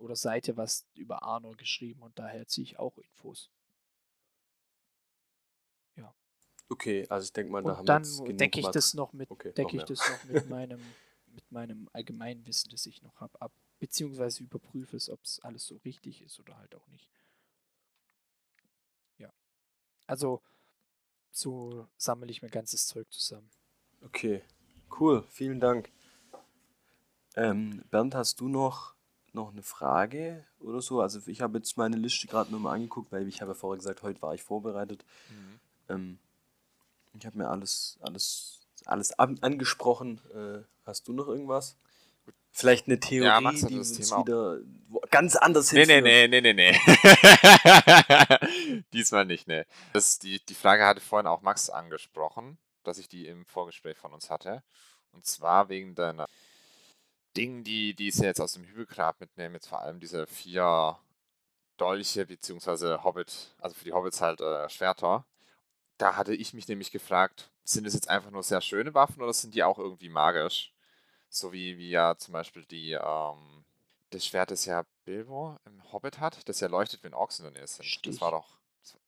[0.00, 3.50] oder Seite was über Arnor geschrieben und daher ziehe ich auch Infos.
[6.68, 8.94] Okay, also ich denke mal, da haben Und wir dann jetzt genug decke ich das
[8.94, 9.86] noch mit, Okay, decke ich mehr.
[9.86, 10.80] das noch mit meinem,
[11.26, 13.52] mit meinem allgemeinen Wissen, das ich noch habe, ab.
[13.78, 17.08] Beziehungsweise überprüfe es, ob es alles so richtig ist oder halt auch nicht.
[19.18, 19.32] Ja.
[20.06, 20.42] Also,
[21.30, 23.50] so sammle ich mein ganzes Zeug zusammen.
[24.00, 24.42] Okay,
[24.98, 25.90] cool, vielen Dank.
[27.36, 28.93] Ähm, Bernd, hast du noch,
[29.34, 31.00] noch eine Frage oder so?
[31.00, 33.78] Also ich habe jetzt meine Liste gerade nur mal angeguckt, weil ich habe ja vorher
[33.78, 35.04] gesagt, heute war ich vorbereitet.
[35.30, 35.60] Mhm.
[35.88, 36.18] Ähm,
[37.18, 40.20] ich habe mir alles, alles, alles an, angesprochen.
[40.34, 41.76] Äh, hast du noch irgendwas?
[42.56, 44.58] Vielleicht eine Theorie, Ja, Max die uns Thema wieder
[44.88, 46.30] wo, ganz anders Nee, nee, hinführt?
[46.30, 46.78] nee, nee, nee, nee.
[48.92, 49.64] Diesmal nicht, nee.
[49.92, 54.12] Das, die, die Frage hatte vorhin auch Max angesprochen, dass ich die im Vorgespräch von
[54.12, 54.62] uns hatte.
[55.12, 56.26] Und zwar wegen deiner
[57.36, 60.98] Dingen, die, die sie jetzt aus dem Hügelgrab mitnehmen, jetzt vor allem diese vier
[61.76, 65.26] Dolche, beziehungsweise Hobbit, also für die Hobbits halt äh, Schwerter.
[65.98, 69.32] da hatte ich mich nämlich gefragt, sind es jetzt einfach nur sehr schöne Waffen oder
[69.32, 70.72] sind die auch irgendwie magisch?
[71.28, 73.64] So wie, wie ja zum Beispiel die, ähm,
[74.10, 77.52] das Schwert, das ja Bilbo im Hobbit hat, das ja leuchtet, wenn Orks in der
[77.52, 77.84] Nähe sind.
[78.06, 78.30] Das war Stich.
[78.30, 78.58] doch.
[78.80, 79.00] Das war,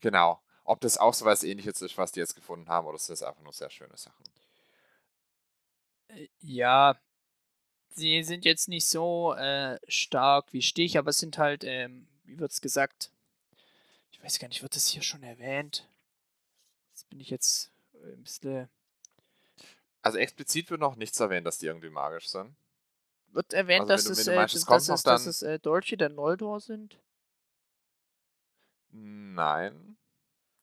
[0.00, 0.42] genau.
[0.64, 3.22] Ob das auch so was ähnliches ist, was die jetzt gefunden haben, oder sind das
[3.22, 4.24] einfach nur sehr schöne Sachen?
[6.08, 6.98] Äh, ja,
[7.96, 12.38] sie sind jetzt nicht so äh, stark wie Stich, aber es sind halt, ähm, wie
[12.38, 13.10] wird's gesagt?
[14.12, 15.88] Ich weiß gar nicht, wird das hier schon erwähnt?
[16.92, 18.68] Jetzt bin ich jetzt äh, ein bisschen.
[20.02, 22.54] Also explizit wird noch nichts erwähnt, dass die irgendwie magisch sind.
[23.32, 25.42] Wird erwähnt, Also dass du- es, äh, es dass, kommt dass, es, dass dann- es
[25.42, 26.98] äh, Dolche der Noldor sind?
[28.90, 29.96] Nein.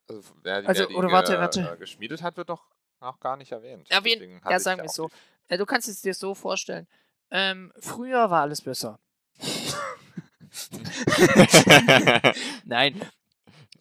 [0.08, 1.72] Also wer, die- Also, wer die oder warte, ge- warte.
[1.74, 2.64] äh, geschmiedet hat, wird doch
[3.02, 3.90] noch gar nicht erwähnt.
[3.92, 5.08] Erwähnt, ja, sagen wir auch so.
[5.08, 5.14] die-
[5.54, 6.88] Äh, du kannst es dir so vorstellen.
[7.34, 9.00] Ähm, früher war alles besser.
[12.64, 13.02] Nein,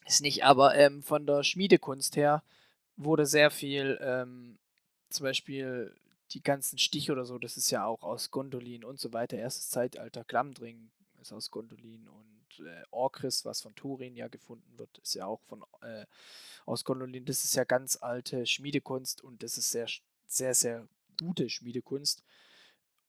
[0.06, 2.42] ist nicht, aber ähm, von der Schmiedekunst her
[2.96, 4.58] wurde sehr viel, ähm,
[5.10, 5.94] zum Beispiel
[6.30, 9.36] die ganzen Stiche oder so, das ist ja auch aus Gondolin und so weiter.
[9.36, 10.90] Erstes Zeitalter, Glamdring
[11.20, 15.42] ist aus Gondolin und äh, Orkris, was von Turin ja gefunden wird, ist ja auch
[15.42, 16.06] von äh,
[16.64, 17.26] aus Gondolin.
[17.26, 19.88] Das ist ja ganz alte Schmiedekunst und das ist sehr,
[20.26, 20.88] sehr, sehr
[21.20, 22.24] gute Schmiedekunst.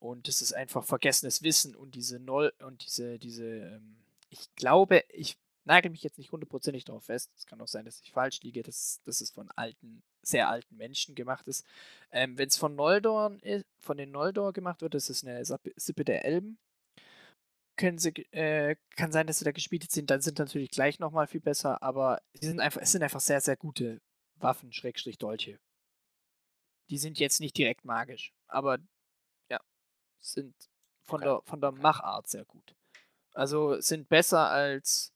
[0.03, 3.95] Und das ist einfach vergessenes Wissen und diese Noll und diese, diese, ähm,
[4.29, 7.31] ich glaube, ich nagel mich jetzt nicht hundertprozentig darauf fest.
[7.37, 10.75] Es kann auch sein, dass ich falsch liege, dass, dass es von alten, sehr alten
[10.75, 11.65] Menschen gemacht ist.
[12.11, 16.03] Ähm, Wenn es von Noldor, i- von den Noldor gemacht wird, das ist eine Sippe
[16.03, 16.57] der Elben.
[17.77, 21.27] Können sie, äh, kann sein, dass sie da gespielt sind, dann sind natürlich gleich nochmal
[21.27, 24.01] viel besser, aber sie sind einfach, es sind einfach sehr, sehr gute
[24.35, 25.59] Waffen, Schrägstrich Dolche.
[26.89, 28.77] Die sind jetzt nicht direkt magisch, aber
[30.24, 30.55] sind
[31.03, 32.76] von Okay, der von der Machart sehr gut.
[33.34, 35.11] Also sind besser als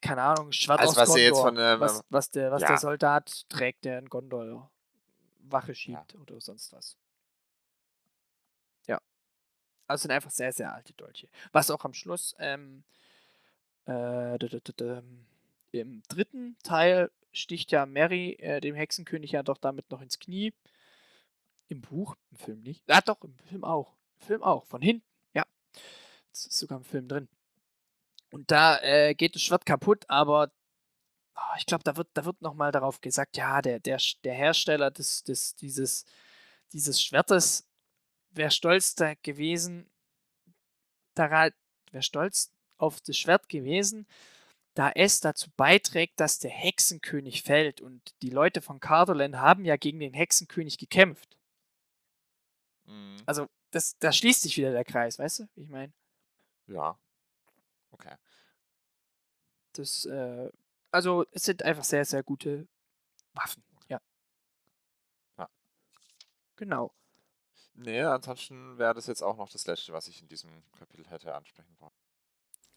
[0.00, 2.68] keine Ahnung, Schwert Also aus was jetzt von, ähm, was, was der was ja.
[2.68, 4.70] der Soldat trägt, der in Gondor
[5.40, 6.96] Wache schiebt oder sonst was.
[8.86, 9.00] Ja.
[9.86, 11.28] Also sind einfach sehr, sehr alte Dolche.
[11.52, 12.84] Was auch am Schluss ähm,
[13.86, 15.02] äh, d-
[15.72, 20.52] im dritten Teil sticht ja Mary äh, dem Hexenkönig ja doch damit noch ins Knie.
[21.68, 22.82] Im Buch, im Film nicht.
[22.88, 23.96] Ja, doch, im Film auch.
[24.20, 25.06] Im Film auch, von hinten.
[25.34, 25.44] Ja.
[26.32, 27.28] Das ist sogar im Film drin.
[28.30, 30.50] Und da äh, geht das Schwert kaputt, aber
[31.34, 34.90] ah, ich glaube, da wird, da wird nochmal darauf gesagt, ja, der, der, der Hersteller
[34.90, 36.04] des, des, dieses,
[36.72, 37.66] dieses Schwertes
[38.30, 39.90] wäre stolz da gewesen,
[41.14, 41.52] daran,
[41.90, 44.06] wäre stolz auf das Schwert gewesen,
[44.74, 47.80] da es dazu beiträgt, dass der Hexenkönig fällt.
[47.80, 51.37] Und die Leute von Cardoland haben ja gegen den Hexenkönig gekämpft.
[52.88, 53.16] Mhm.
[53.26, 55.92] Also, das, da schließt sich wieder der Kreis, weißt du, wie ich meine?
[56.66, 56.98] Ja.
[57.90, 58.14] Okay.
[59.74, 60.50] Das, äh,
[60.90, 62.66] also, es sind einfach sehr, sehr gute
[63.34, 64.00] Waffen, ja.
[65.36, 65.48] Ja.
[66.56, 66.92] Genau.
[67.74, 71.32] Nee, ansonsten wäre das jetzt auch noch das Letzte, was ich in diesem Kapitel hätte
[71.34, 71.92] ansprechen wollen.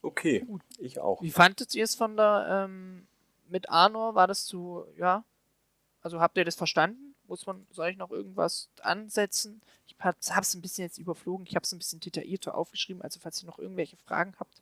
[0.04, 0.62] Okay, Gut.
[0.78, 1.22] ich auch.
[1.22, 3.08] Wie fandet ihr es von der, ähm,
[3.48, 4.14] mit Arnor?
[4.16, 5.24] War das zu, ja?
[6.02, 7.11] Also habt ihr das verstanden?
[7.32, 9.62] Muss man, soll ich noch irgendwas ansetzen?
[9.88, 11.46] Ich habe es ein bisschen jetzt überflogen.
[11.48, 13.02] Ich habe es ein bisschen detaillierter aufgeschrieben.
[13.02, 14.62] Also falls ihr noch irgendwelche Fragen habt.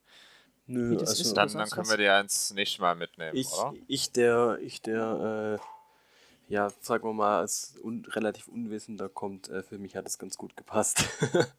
[0.68, 1.90] Nö, Wie das also ist, Dann, dann können was?
[1.90, 3.74] wir die ja ins nächste Mal mitnehmen, ich, oder?
[3.88, 9.64] ich der, ich der, äh, ja, sagen wir mal, als un relativ Unwissender kommt, äh,
[9.64, 11.04] für mich hat es ganz gut gepasst.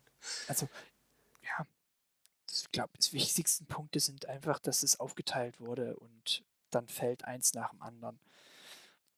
[0.48, 0.68] Also,
[1.42, 1.66] ja.
[2.46, 7.24] Das, ich glaube, das wichtigsten Punkte sind einfach, dass es aufgeteilt wurde und dann fällt
[7.24, 8.20] eins nach dem anderen.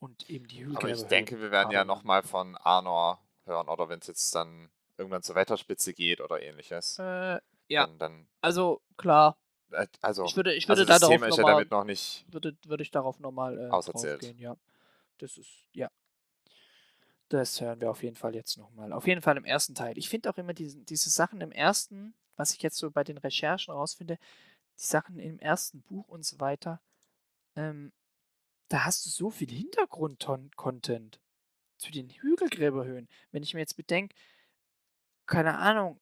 [0.03, 3.89] Und eben die Aber ich denke, wir werden ja haben- nochmal von Arnor hören, oder
[3.89, 6.99] wenn es jetzt dann irgendwann zur Wetterspitze geht oder ähnliches.
[6.99, 7.39] Äh,
[7.69, 9.39] ja, Dann, dann also klar.
[9.71, 11.85] äh, also, Ich würde, ich also würde da das darauf Thema ist ja damit noch
[11.85, 12.27] nicht.
[12.33, 14.23] würde, würde ich darauf nochmal äh, Auserzählt.
[14.41, 14.57] ja.
[15.19, 15.89] Das ist, ja.
[17.29, 18.93] Das hören wir auf jeden Fall jetzt nochmal.
[18.93, 19.97] Auf jeden Fall im ersten Teil.
[19.97, 23.19] Ich finde auch immer diese, diese Sachen im ersten, was ich jetzt so bei den
[23.19, 24.19] Recherchen rausfinde,
[24.79, 26.81] die Sachen im ersten Buch und so weiter,
[27.57, 27.93] ähm,
[28.73, 31.21] da hast du so viel Hintergrund-Content
[31.77, 33.07] zu den Hügelgräberhöhen.
[33.31, 34.17] Wenn ich mir jetzt bedenke,
[35.27, 36.01] keine Ahnung,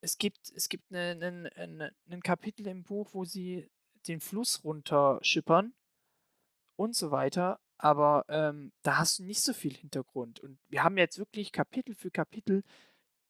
[0.00, 3.70] es gibt, es gibt ein Kapitel im Buch, wo sie
[4.08, 5.74] den Fluss runterschippern
[6.76, 10.40] und so weiter, aber ähm, da hast du nicht so viel Hintergrund.
[10.40, 12.62] Und wir haben jetzt wirklich Kapitel für Kapitel,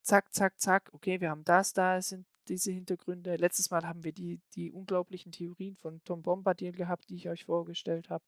[0.02, 3.36] zack, zack, zack, okay, wir haben das, da sind diese Hintergründe.
[3.36, 7.44] Letztes Mal haben wir die, die unglaublichen Theorien von Tom Bombadil gehabt, die ich euch
[7.44, 8.24] vorgestellt habe.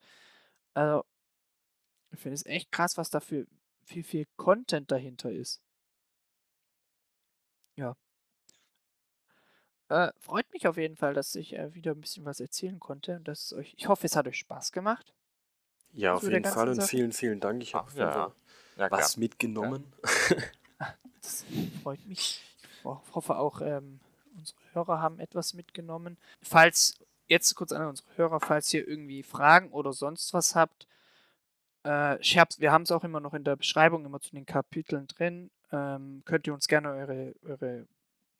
[0.74, 1.04] Also,
[2.10, 3.46] ich finde es echt krass, was da für
[3.84, 5.60] viel, viel Content dahinter ist.
[7.76, 7.94] Ja.
[9.88, 13.16] Äh, freut mich auf jeden Fall, dass ich äh, wieder ein bisschen was erzählen konnte.
[13.16, 15.14] Und dass euch, ich hoffe, es hat euch Spaß gemacht.
[15.92, 16.88] Ja, auf jeden Fall und Sache?
[16.88, 17.62] vielen, vielen Dank.
[17.62, 18.34] Ich habe Ach, ja.
[18.76, 19.92] Ja, was mitgenommen.
[21.22, 21.44] Das
[21.82, 22.40] freut mich.
[22.78, 23.98] Ich ho- hoffe auch, ähm,
[24.36, 26.18] unsere Hörer haben etwas mitgenommen.
[26.42, 30.86] Falls, jetzt kurz an unsere Hörer, falls ihr irgendwie Fragen oder sonst was habt,
[31.84, 35.50] äh, wir haben es auch immer noch in der Beschreibung, immer zu den Kapiteln drin.
[35.72, 37.86] Ähm, könnt ihr uns gerne eure, eure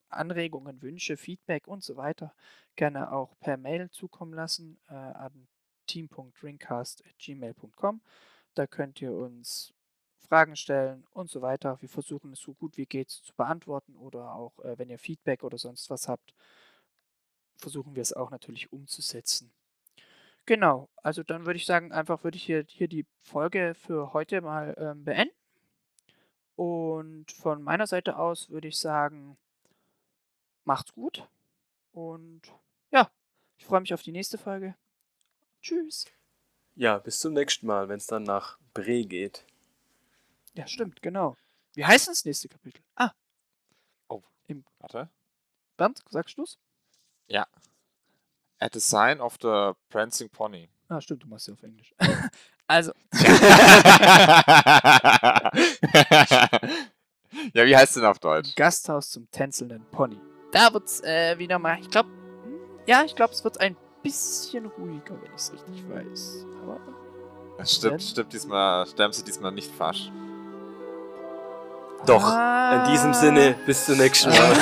[0.08, 2.32] Anregungen, Wünsche, Feedback und so weiter
[2.76, 5.48] gerne auch per Mail zukommen lassen äh, an
[5.86, 8.00] team.drinkcast.gmail.com.
[8.54, 9.74] Da könnt ihr uns
[10.26, 11.80] Fragen stellen und so weiter.
[11.80, 15.42] Wir versuchen es so gut wie geht zu beantworten oder auch, äh, wenn ihr Feedback
[15.42, 16.34] oder sonst was habt,
[17.56, 19.52] versuchen wir es auch natürlich umzusetzen.
[20.46, 24.40] Genau, also dann würde ich sagen, einfach würde ich hier, hier die Folge für heute
[24.40, 25.34] mal ähm, beenden.
[26.54, 29.36] Und von meiner Seite aus würde ich sagen,
[30.64, 31.28] macht's gut.
[31.92, 32.42] Und
[32.90, 33.10] ja,
[33.58, 34.74] ich freue mich auf die nächste Folge.
[35.60, 36.06] Tschüss.
[36.76, 39.44] Ja, bis zum nächsten Mal, wenn es dann nach Bre geht.
[40.56, 41.36] Ja, stimmt, genau.
[41.74, 42.82] Wie heißt denn das nächste Kapitel?
[42.94, 43.10] Ah,
[44.92, 45.10] Warte.
[45.76, 46.58] Bernd, sagst du's?
[48.58, 50.68] At the sign of the prancing pony.
[50.88, 51.92] Ah, stimmt, du machst ja auf Englisch.
[52.66, 52.92] also,
[57.52, 58.54] ja, wie heißt denn auf Deutsch?
[58.54, 60.18] Gasthaus zum tänzelnden Pony.
[60.52, 62.08] Da wird's äh, wieder mal, ich glaube,
[62.86, 66.46] ja, ich glaube, es wird ein bisschen ruhiger, wenn ich es richtig weiß.
[66.62, 66.80] Aber
[67.58, 70.10] Das stimmt, stimmt diesmal, sterben sie diesmal nicht fasch.
[72.04, 72.84] Doch, Ah.
[72.86, 74.38] in diesem Sinne, bis zum nächsten Mal.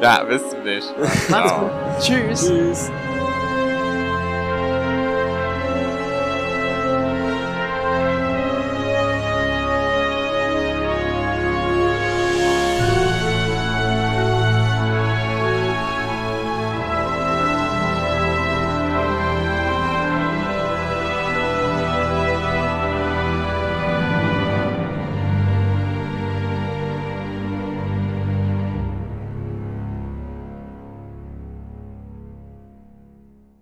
[0.00, 1.10] ja, bis zum nächsten Mal.
[1.28, 1.70] Macht's gut.
[2.00, 2.46] Tschüss.
[2.46, 2.90] Tschüss.